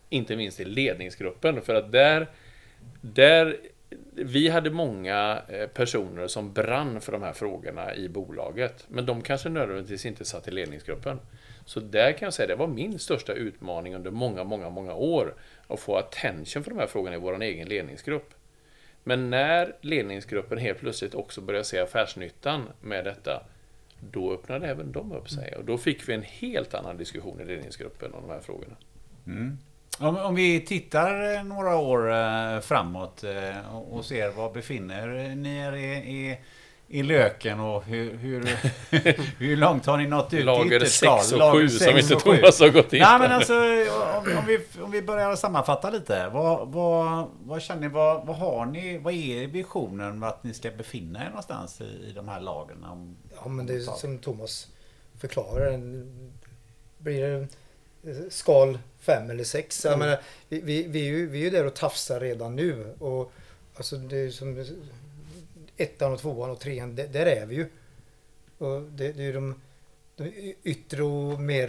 [0.09, 2.27] inte minst i ledningsgruppen, för att där,
[3.01, 3.57] där
[4.13, 9.23] vi hade många eh, personer som brann för de här frågorna i bolaget, men de
[9.23, 11.21] kanske nödvändigtvis inte satt i ledningsgruppen.
[11.71, 15.35] Så där kan jag säga, det var min största utmaning under många, många, många år,
[15.66, 18.35] att få attention för de här frågorna i vår egen ledningsgrupp.
[19.05, 23.43] Men när ledningsgruppen helt plötsligt också började se affärsnyttan med detta,
[24.01, 25.57] då öppnade även de upp sig.
[25.57, 28.77] Och då fick vi en helt annan diskussion i ledningsgruppen om de här frågorna.
[29.27, 29.59] Mm.
[29.99, 35.59] Om, om, vi tittar eh, några år eh, framåt eh, och ser var befinner ni
[35.59, 36.39] er i, i
[36.93, 38.59] i löken och hur, hur,
[39.38, 42.93] hur långt har ni nått ut Lager 6 och 7 som inte Thomas har gått
[42.93, 46.28] in Nej men alltså om, om, vi, om vi börjar sammanfatta lite.
[46.28, 50.55] Vad, vad, vad känner ni, vad, vad har ni, vad är visionen med att ni
[50.55, 52.84] ska befinna er någonstans i, i de här lagren?
[52.84, 54.68] Om, ja men det är som Thomas
[55.18, 55.80] förklarar.
[56.99, 57.49] Blir
[58.03, 59.86] det skal 5 eller 6?
[59.86, 60.09] Mm.
[60.09, 60.18] Jag
[60.49, 62.95] vi, vi, vi, är ju, vi är ju där och tafsar redan nu.
[62.99, 63.32] Och,
[63.76, 64.55] alltså det är som
[65.83, 67.66] ettan och tvåan och trean, där är vi ju.
[68.59, 69.61] Och det, det är ju de,
[70.16, 71.68] de yttre och mer,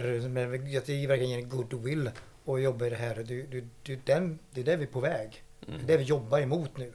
[0.78, 2.10] att det verkligen en goodwill
[2.44, 3.14] och jobba i det här.
[3.14, 5.44] Det, det, det, den, det är där vi är på väg.
[5.68, 5.78] Mm.
[5.78, 6.92] Det är det vi jobbar emot nu.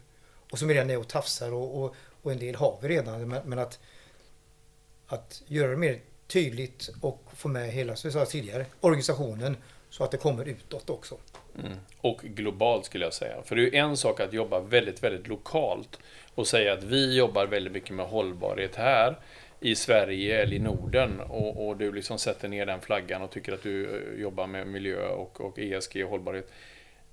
[0.52, 3.28] Och som redan är och tafsar och, och, och en del har vi redan.
[3.28, 3.80] Men, men, att,
[5.08, 9.58] att göra det mer tydligt och få med hela, som vi sa tidigare, organisationen
[9.90, 11.18] så att det kommer utåt också.
[11.60, 11.78] Mm.
[12.02, 13.42] Och globalt skulle jag säga.
[13.44, 16.00] För det är ju en sak att jobba väldigt, väldigt lokalt
[16.36, 19.16] och säga att vi jobbar väldigt mycket med hållbarhet här
[19.60, 23.54] i Sverige eller i Norden och, och, du liksom sätter ner den flaggan och tycker
[23.54, 26.52] att du eh, jobbar med miljö och, och ESG och hållbarhet.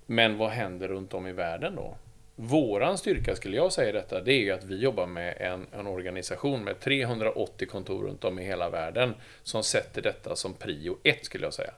[0.07, 1.97] Men vad händer runt om i världen då?
[2.37, 5.87] Våran styrka skulle jag säga detta, det är ju att vi jobbar med en, en,
[5.87, 11.25] organisation med 380 kontor runt om i hela världen som sätter detta som prio ett
[11.25, 11.73] skulle jag säga.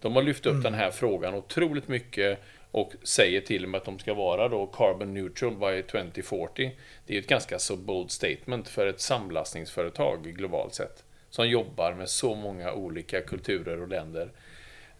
[0.00, 0.62] De har lyft upp mm.
[0.62, 2.38] den här frågan otroligt mycket
[2.70, 6.76] och säger till och med att de ska vara då carbon neutral by 2040.
[7.06, 12.08] Det är ett ganska så bold statement för ett samlastningsföretag globalt sett som jobbar med
[12.08, 14.30] så många olika kulturer och länder.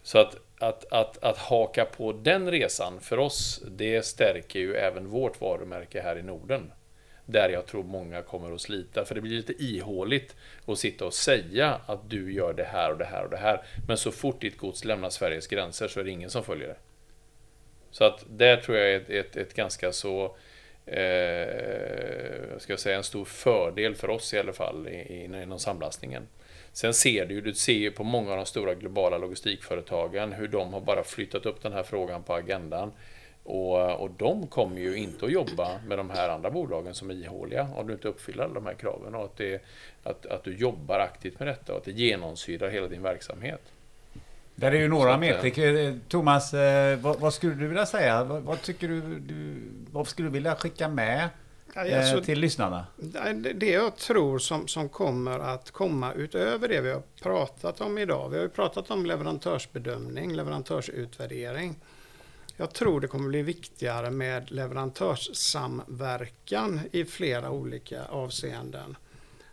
[0.03, 5.07] Så att, att, att, att haka på den resan för oss, det stärker ju även
[5.07, 6.71] vårt varumärke här i Norden.
[7.31, 11.13] Där jag tror många kommer att slita, för det blir lite ihåligt att sitta och
[11.13, 13.61] säga att du gör det här och det här och det här.
[13.87, 16.77] Men så fort ditt gods lämnar Sveriges gränser så är det ingen som följer det.
[17.91, 20.23] Så att där tror jag är ett, ett, ett ganska så,
[20.85, 26.27] eh, ska jag säga, en stor fördel för oss i alla fall inom samlastningen.
[26.73, 30.47] Sen ser du, ju, du ser ju på många av de stora globala logistikföretagen hur
[30.47, 32.91] de har bara flyttat upp den här frågan på agendan.
[33.43, 37.13] Och, och de kommer ju inte att jobba med de här andra bolagen som är
[37.13, 39.15] ihåliga om du inte uppfyller alla de här kraven.
[39.15, 39.61] Och att, det,
[40.03, 43.61] att, att du jobbar aktivt med detta och att det genomsyrar hela din verksamhet.
[44.55, 45.99] Där är ju några metriker.
[46.07, 48.23] Thomas, eh, vad, vad, skulle du vilja säga?
[48.23, 49.55] Vad, vad, tycker du, du,
[49.91, 51.29] vad skulle du vilja skicka med
[51.75, 52.85] alltså, till lyssnarna?
[53.55, 58.29] Det jag tror som, som kommer att komma utöver det vi har pratat om idag.
[58.29, 61.75] Vi har ju pratat om leverantörsbedömning, leverantörsutvärdering.
[62.61, 68.97] Jag tror det kommer bli viktigare med leverantörssamverkan i flera olika avseenden.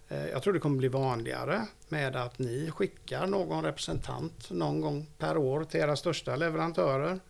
[0.09, 5.07] Eh, jag tror det kommer bli vanligare med att ni skickar någon representant någon gång
[5.19, 7.21] per år till era största leverantörer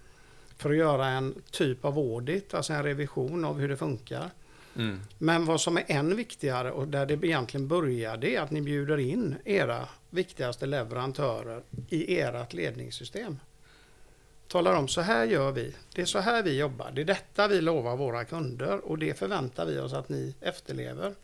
[0.57, 4.31] för att göra en typ av audit, alltså en revision av hur det funkar.
[4.77, 5.01] Mm.
[5.19, 8.63] Men vad som är än viktigare och där det egentligen börjar det är att ni
[8.63, 13.39] bjuder in era viktigaste leverantörer i ert ledningssystem.
[14.49, 17.49] Talar om så här gör vi, det är så här vi jobbar, det är detta
[17.49, 21.15] vi lovar våra kunder och det förväntar vi oss att ni efterlever.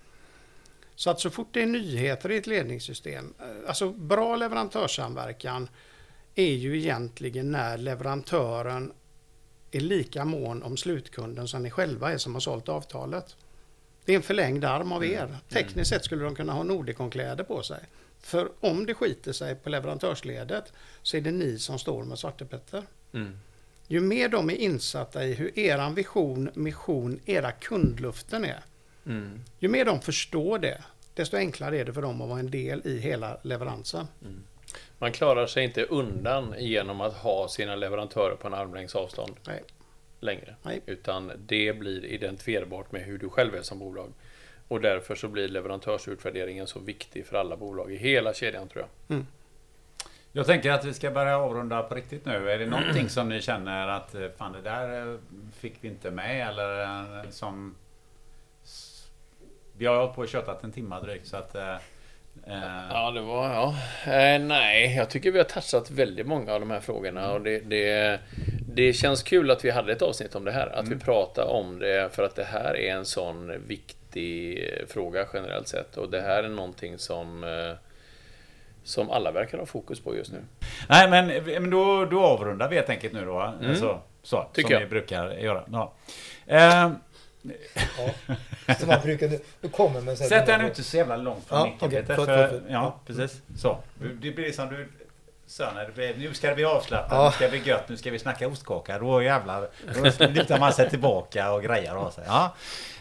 [0.94, 5.68] Så att så fort det är nyheter i ett ledningssystem, eh, alltså bra leverantörssamverkan
[6.34, 8.92] är ju egentligen när leverantören
[9.70, 13.36] är lika mån om slutkunden som ni själva är som har sålt avtalet.
[14.04, 15.24] Det är en förlängd arm av er.
[15.24, 15.36] Mm.
[15.48, 17.80] Tekniskt sett skulle de kunna ha Nordicon-kläder på sig.
[18.20, 20.72] För om det skiter sig på leverantörsledet
[21.02, 22.82] så är det ni som står med svartepetter.
[23.14, 23.38] Mm.
[23.88, 28.60] Ju mer de är insatta i hur eran vision, mission, era kundluften är,
[29.06, 29.40] Mm.
[29.58, 30.84] Ju mer de förstår det,
[31.14, 34.06] desto enklare är det för dem att vara en del i hela leveransen.
[34.22, 34.42] Mm.
[34.98, 39.62] Man klarar sig inte undan genom att ha sina leverantörer på en armlängds avstånd Nej.
[40.20, 40.54] längre.
[40.62, 40.80] Nej.
[40.86, 44.12] Utan det blir identifierbart med hur du själv är som bolag.
[44.68, 49.16] Och därför så blir leverantörsutvärderingen så viktig för alla bolag i hela kedjan tror jag.
[50.36, 52.50] Jag tänker att vi ska börja avrunda på riktigt nu.
[52.50, 55.18] Är det någonting som ni känner att eh, fan det där eh,
[55.58, 57.74] fick vi inte med eller eh, som...
[59.76, 61.54] Vi har hållit på och tjötat en timme drygt så att...
[61.54, 61.74] eh,
[62.90, 63.48] Ja, det var...
[63.48, 63.74] Ja.
[64.12, 67.60] Eh, nej, jag tycker vi har touchat väldigt många av de här frågorna och det,
[67.60, 68.20] det,
[68.74, 70.66] det känns kul att vi hade ett avsnitt om det här.
[70.66, 75.68] Att vi pratar om det för att det här är en sån viktig fråga generellt
[75.68, 77.44] sett och det här är någonting som
[78.84, 80.38] som alla verkar ha fokus på just nu.
[80.88, 83.40] Nej men, men då, då avrundar vi helt enkelt nu då.
[83.40, 83.70] Mm.
[83.70, 84.80] Alltså, så, Tycker som jag.
[84.80, 85.64] vi brukar göra.
[85.72, 85.92] Ja.
[86.46, 86.90] Eh,
[88.66, 88.74] Ja.
[88.78, 89.30] Som man brukar...
[89.60, 90.18] Du kommer med...
[90.18, 92.00] så här- Sätt den inte så jävla långt från Ja, micken okej.
[92.00, 92.62] Peter, Förlåt, för, förlåt.
[92.68, 93.42] Ja, precis.
[93.56, 93.78] Så.
[94.22, 94.88] Det blir som du
[95.46, 97.24] sa när det blir, nu ska det bli avslappnat, Ja.
[97.24, 98.98] nu ska det bli gött, nu ska vi snacka ostkaka.
[98.98, 99.68] Då jävlar,
[100.18, 102.24] då lutar man sig tillbaka och grejar av sig.
[102.26, 102.54] Ja.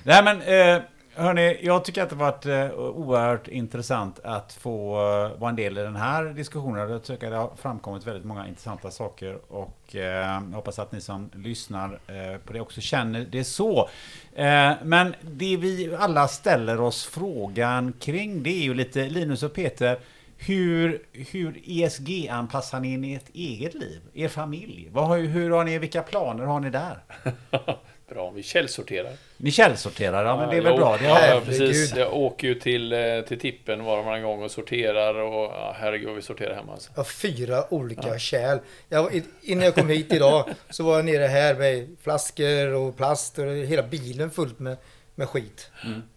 [0.04, 0.82] Nej men, eh,
[1.16, 5.56] hörni, jag tycker att det har varit eh, oerhört intressant att få eh, vara en
[5.56, 6.90] del i den här diskussionen.
[6.90, 10.92] Jag tycker att det har framkommit väldigt många intressanta saker och eh, jag hoppas att
[10.92, 13.90] ni som lyssnar eh, på det också känner det så.
[14.36, 19.54] Eh, men det vi alla ställer oss frågan kring det är ju lite Linus och
[19.54, 20.00] Peter.
[20.38, 24.02] Hur, hur ESG-anpassar ni in i ert eget liv?
[24.14, 24.90] Er familj?
[24.92, 26.98] Vad har, hur har ni, vilka planer har ni där?
[28.14, 29.12] Bra, vi källsorterar.
[29.38, 30.94] Ni källsorterar, ja men det är väl jag bra.
[30.94, 31.46] åker- Det har, ja, Herregud.
[31.48, 31.96] precis.
[31.96, 35.76] Jag åker ju till, eh, till tippen var och varannan gång och sorterar och ja,
[35.80, 36.90] herregud vi sorterar hemma alltså.
[36.94, 38.58] Jag har fyra olika kärl.
[38.90, 43.40] Jag, innan jag kom hit idag så var jag nere här med flaskor och plast
[43.40, 44.78] och hela bilen fullt med,
[45.16, 45.72] med skit.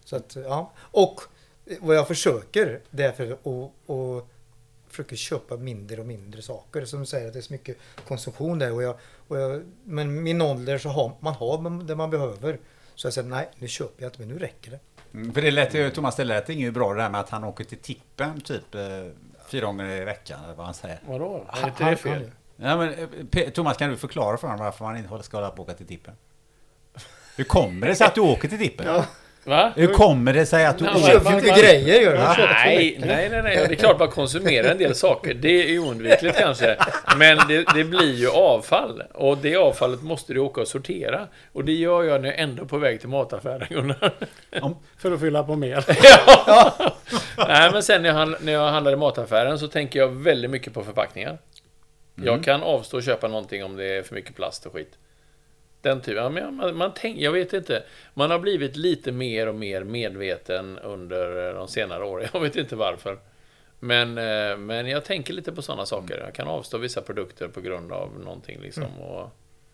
[0.05, 0.71] Så att, ja.
[0.79, 1.21] Och
[1.79, 3.39] vad jag försöker därför att
[3.85, 4.29] och
[4.97, 6.85] försöker köpa mindre och mindre saker.
[6.85, 7.77] Som säger att det är så mycket
[8.07, 8.71] konsumtion där.
[8.73, 8.95] Och jag,
[9.27, 12.59] och jag, men min ålder så har man har det man behöver.
[12.95, 14.79] Så jag säger nej, nu köper jag inte, men nu räcker det.
[15.13, 17.43] Mm, för det lät ju, Thomas, det lät inget bra det där med att han
[17.43, 18.81] åker till tippen typ eh,
[19.47, 20.99] fyra gånger i veckan, eller vad han säger.
[21.07, 21.45] Vadå?
[21.53, 22.11] Är inte det fel?
[22.21, 22.31] han-
[22.69, 25.61] Ja, men, eh, Thomas, kan du förklara för honom varför man inte ska hålla på
[25.61, 26.13] att åka till tippen?
[27.37, 29.03] Hur kommer det sig att du åker till tippen?
[29.47, 29.71] Va?
[29.75, 32.17] Hur kommer det sig att du Du köper ju inte grejer gör du.
[32.17, 33.55] Nej, nej, nej, nej.
[33.67, 35.33] Det är klart man konsumerar en del saker.
[35.33, 36.77] Det är oundvikligt kanske.
[37.17, 39.03] Men det, det blir ju avfall.
[39.13, 41.27] Och det avfallet måste du åka och sortera.
[41.53, 44.13] Och det gör jag när jag ändå är på väg till mataffären, Gunnar.
[44.97, 45.85] För att fylla på mer.
[46.47, 46.73] Ja.
[47.47, 50.73] Nej, men sen när jag, när jag handlar i mataffären så tänker jag väldigt mycket
[50.73, 51.37] på förpackningar.
[52.15, 54.91] Jag kan avstå och köpa någonting om det är för mycket plast och skit.
[55.81, 56.23] Den typen.
[56.23, 57.83] Ja, men man, man tänk, jag vet inte.
[58.13, 62.27] Man har blivit lite mer och mer medveten under de senare åren.
[62.33, 63.19] Jag vet inte varför.
[63.79, 66.17] Men, eh, men jag tänker lite på sådana saker.
[66.25, 68.99] Jag kan avstå vissa produkter på grund av någonting liksom.
[68.99, 69.29] Och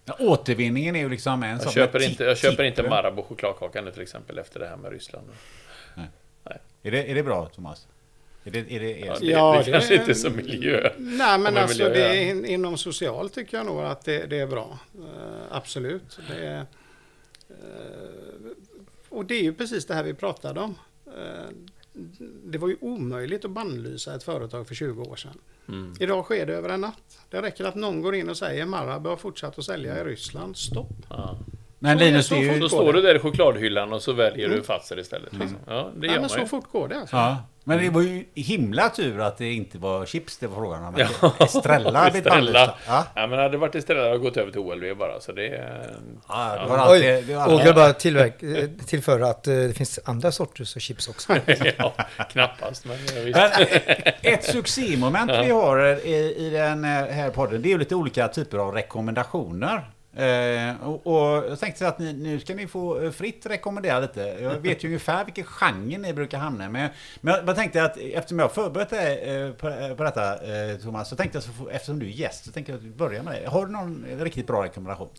[0.06, 1.74] Ja, återvinningen är ju liksom en jag, sak.
[1.74, 2.84] köper med inte, jag köper inte.
[2.84, 5.28] Marabou chokladkaka nu till exempel efter det här med Ryssland.
[6.86, 7.88] Är det, är det bra, Thomas?
[8.46, 10.90] Är det, är det, är Ja, det, Ja, det det- kanske inte är så miljö.
[10.98, 14.48] Nej, men alltså vill det in- inom socialt tycker jag nog att det, det är
[14.48, 14.80] bra.
[14.96, 16.20] Eh, absolut.
[16.30, 16.60] Det är,
[17.50, 17.56] eh,
[19.10, 20.76] och det är ju precis det här vi pratade om.
[21.08, 21.50] Eh,
[22.46, 25.38] det var ju omöjligt att bannlysa ett företag för 20 år sedan.
[25.68, 25.94] Mm.
[26.00, 27.20] Idag sker det över en natt.
[27.30, 30.58] Det räcker att någon går in och säger Marabou har fortsatt att sälja i Ryssland.
[30.58, 30.90] Stopp.
[31.10, 31.40] Ja.
[31.84, 32.60] Men Så Linus, så det är får ju...
[32.60, 35.34] Då står du där i chokladhyllan och så väljer du Fazer istället.
[35.34, 35.58] Liksom.
[35.68, 36.04] Ja, det Mm.
[36.04, 36.46] Gör men man så ju.
[36.46, 37.00] fort går det.
[37.00, 37.16] Alltså.
[37.16, 40.84] Ja, men det var ju himla tur att det inte var chips det var frågan
[40.84, 40.96] om.
[40.98, 41.34] Ja.
[41.46, 42.74] Estrella hade blivit Estrella.
[42.88, 45.20] Ja, Ja, men hade det varit istället hade jag gått över till OLV bara.
[45.20, 45.96] Så det är...
[46.28, 47.28] ja, det var Oj, alltid...
[47.28, 50.82] Det var och jag alltid bara tillverk, eh, tillföra att eh, det finns andra sorters
[50.82, 51.34] chips också.
[51.78, 51.94] ja,
[52.32, 53.38] knappast, men ja, visst.
[53.38, 57.96] Men eh, ett succémoment vi har i, i den här podden, det är ju lite
[57.96, 59.82] olika typer av rekommendationer.
[60.16, 64.00] Eh, och, och jag tänkte så att ni, nu ska ni få eh, fritt rekommendera
[64.00, 64.22] lite.
[64.22, 66.70] Jag vet ju ungefär vilken genre ni brukar hamna i.
[66.70, 66.90] Men,
[67.22, 70.78] men jag tänkte att eftersom jag har förberett dig eh, på, eh, på detta eh,
[70.78, 73.24] Thomas, så tänkte jag, så, eftersom du är gäst, så tänkte jag att vi börjar
[73.24, 73.46] med dig.
[73.46, 75.10] Har du någon riktigt bra rekommendation?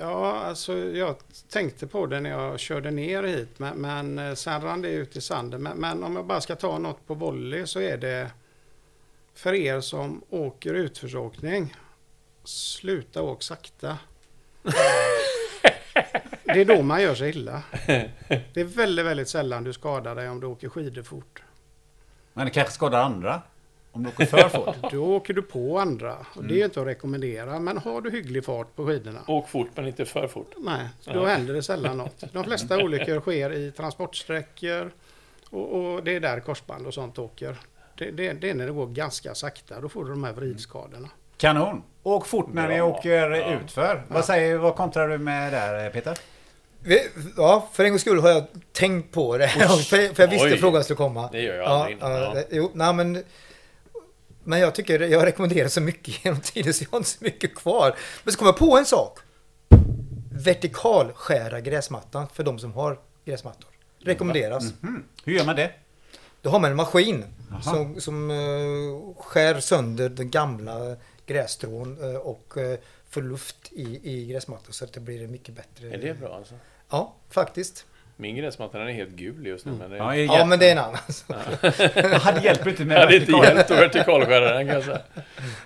[0.00, 1.16] Ja, alltså jag
[1.48, 5.16] tänkte på det när jag körde ner hit, men, men eh, sen rann det ut
[5.16, 5.62] i sanden.
[5.62, 8.30] Men, men om jag bara ska ta något på volley så är det
[9.34, 11.74] för er som åker utförsåkning,
[12.44, 13.98] sluta åk sakta.
[16.44, 17.62] Det är då man gör sig illa.
[18.26, 21.42] Det är väldigt, väldigt sällan du skadar dig om du åker skidor fort.
[22.32, 23.42] Men det kanske skadar andra?
[23.92, 24.92] Om du åker för fort?
[24.92, 26.16] Då åker du på andra.
[26.34, 27.58] Och det är ju inte att rekommendera.
[27.58, 30.52] Men har du hygglig fart på skidorna, Åk fort, men inte för fort.
[30.56, 32.24] Nej, då händer det sällan något.
[32.32, 34.90] De flesta olyckor sker i transportsträckor
[35.50, 37.56] och, och det är där korsband och sånt åker.
[37.98, 39.80] det, det, det är när det går ganska sakta.
[39.80, 41.08] Då får du de här vridskadorna.
[41.38, 41.82] Kanon!
[42.02, 43.54] Åk fort när ni åker Ja.
[43.60, 44.04] utför.
[44.08, 46.18] Vad, säger, vad kontrar du med där Peter?
[46.80, 49.48] Vi- Ja, för en gångs skull har jag tänkt på det.
[49.88, 50.58] för, för jag visste Oj.
[50.58, 51.28] frågan skulle komma.
[51.32, 53.22] Det gör jag ja, ja, Jo, nej, men,
[54.44, 57.24] men jag tycker, jag har rekommenderat så mycket genom tiden så jag har inte så
[57.24, 57.94] mycket kvar.
[58.24, 59.18] Men så kom jag på en sak.
[60.32, 63.70] Vertikalskära gräsmattan för de som har gräsmattor.
[64.04, 64.62] Rekommenderas.
[64.82, 65.04] Mm.
[65.24, 65.70] Hur gör man det?
[66.42, 67.62] Då har man en maskin Aha.
[67.62, 70.96] som, som eh, skär sönder den gamla
[71.26, 72.74] grässtrån eh, och uh,
[73.10, 75.88] får luft i, i gräsmattan så att det blir mycket bättre.
[75.94, 76.54] Är det bra alltså?
[76.90, 77.86] Ja, faktiskt.
[78.18, 79.72] Min gräsmatta den är helt gul just nu.
[79.72, 80.98] Men det, Ja, ja, Ja, men det är en annan.
[82.10, 83.44] det hade hjälpt inte det med hade inte vertikal.
[83.56, 85.00] hjälpt att vertikalskära den kan jag säga.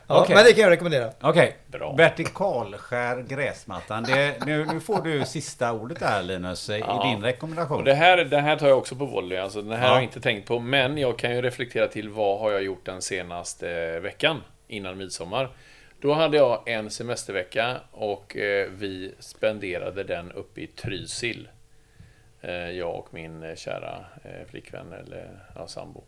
[0.07, 0.35] Ja, Okej.
[0.35, 1.13] Men det kan jag rekommendera.
[1.21, 1.93] Okej, Bra.
[1.97, 4.03] vertikalskär gräsmattan.
[4.03, 7.03] Det, nu, nu får du sista ordet där Linus i Ja.
[7.13, 7.77] din rekommendation.
[7.79, 9.39] Och det, här, det här tar jag också på volley.
[9.39, 9.89] Alltså, den här Ja.
[9.89, 10.59] har jag inte tänkt på.
[10.59, 14.41] Men jag kan ju reflektera till vad har jag gjort den senaste veckan
[14.71, 15.51] innan midsommar.
[16.01, 21.49] Då hade jag en semestervecka och eh, vi spenderade den uppe i Trysil.
[22.41, 24.05] Eh, jag och min eh, kära
[24.51, 26.03] flickvän, eller ja, sambo.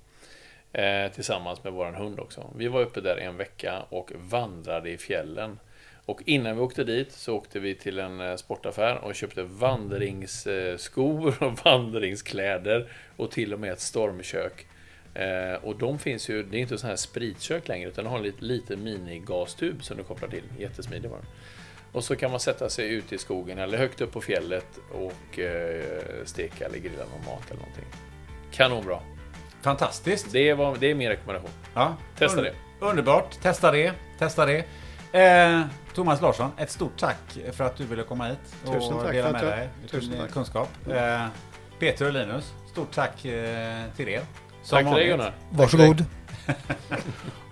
[1.14, 2.50] Tillsammans med vår hund också.
[2.56, 5.58] Vi var uppe där en vecka och vandrade i fjällen.
[6.06, 11.58] Och innan vi åkte dit så åkte vi till en sportaffär och köpte vandringsskor och
[11.64, 14.66] vandringskläder och till och med ett stormkök.
[15.14, 18.16] Eh, och de finns ju, det är inte så här spritkök längre utan de har
[18.18, 20.42] en liten, liten minigastub som du kopplar till.
[20.58, 21.26] Jättesmidig var den.
[21.92, 25.38] Och så kan man sätta sig ute i skogen eller högt upp på fjället och
[25.38, 27.84] eh, steka eller grilla någon mat eller någonting.
[28.52, 29.00] Kanonbra.
[29.62, 30.32] Fantastiskt.
[30.32, 31.50] Det, var, det är min rekommendation.
[31.74, 32.50] Ja, Testa under-
[32.80, 32.86] det.
[32.86, 33.40] Underbart.
[33.42, 33.92] Testa det.
[34.18, 34.64] Testa det.
[35.20, 35.62] Eh,
[35.94, 39.32] Thomas Larsson, ett stort tack för att du ville komma hit och Tusen tack dela
[39.32, 40.32] med dig tusen din tack.
[40.32, 40.68] kunskap.
[40.90, 41.26] Eh,
[41.78, 44.22] Peter och Linus, stort tack eh, till er.
[44.62, 45.10] Som Tack till dig vanligt.
[45.10, 45.34] Gunnar.
[45.50, 46.04] Varsågod.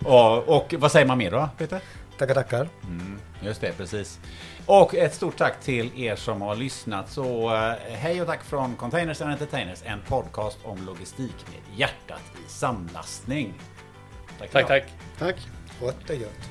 [0.04, 1.80] Och, och vad säger man mer då, Peter?
[2.18, 2.68] Tackar, tackar.
[2.84, 4.20] Mm, just det, precis.
[4.66, 7.10] Och ett stort tack till er som har lyssnat.
[7.10, 12.22] Så eh, hej och tack från Containers and Entertainers, en podcast om logistik med hjärtat
[12.46, 13.54] i samlastning.
[14.38, 14.84] Tack, tack.
[15.18, 15.36] Tack.
[15.80, 16.50] Gott och gött.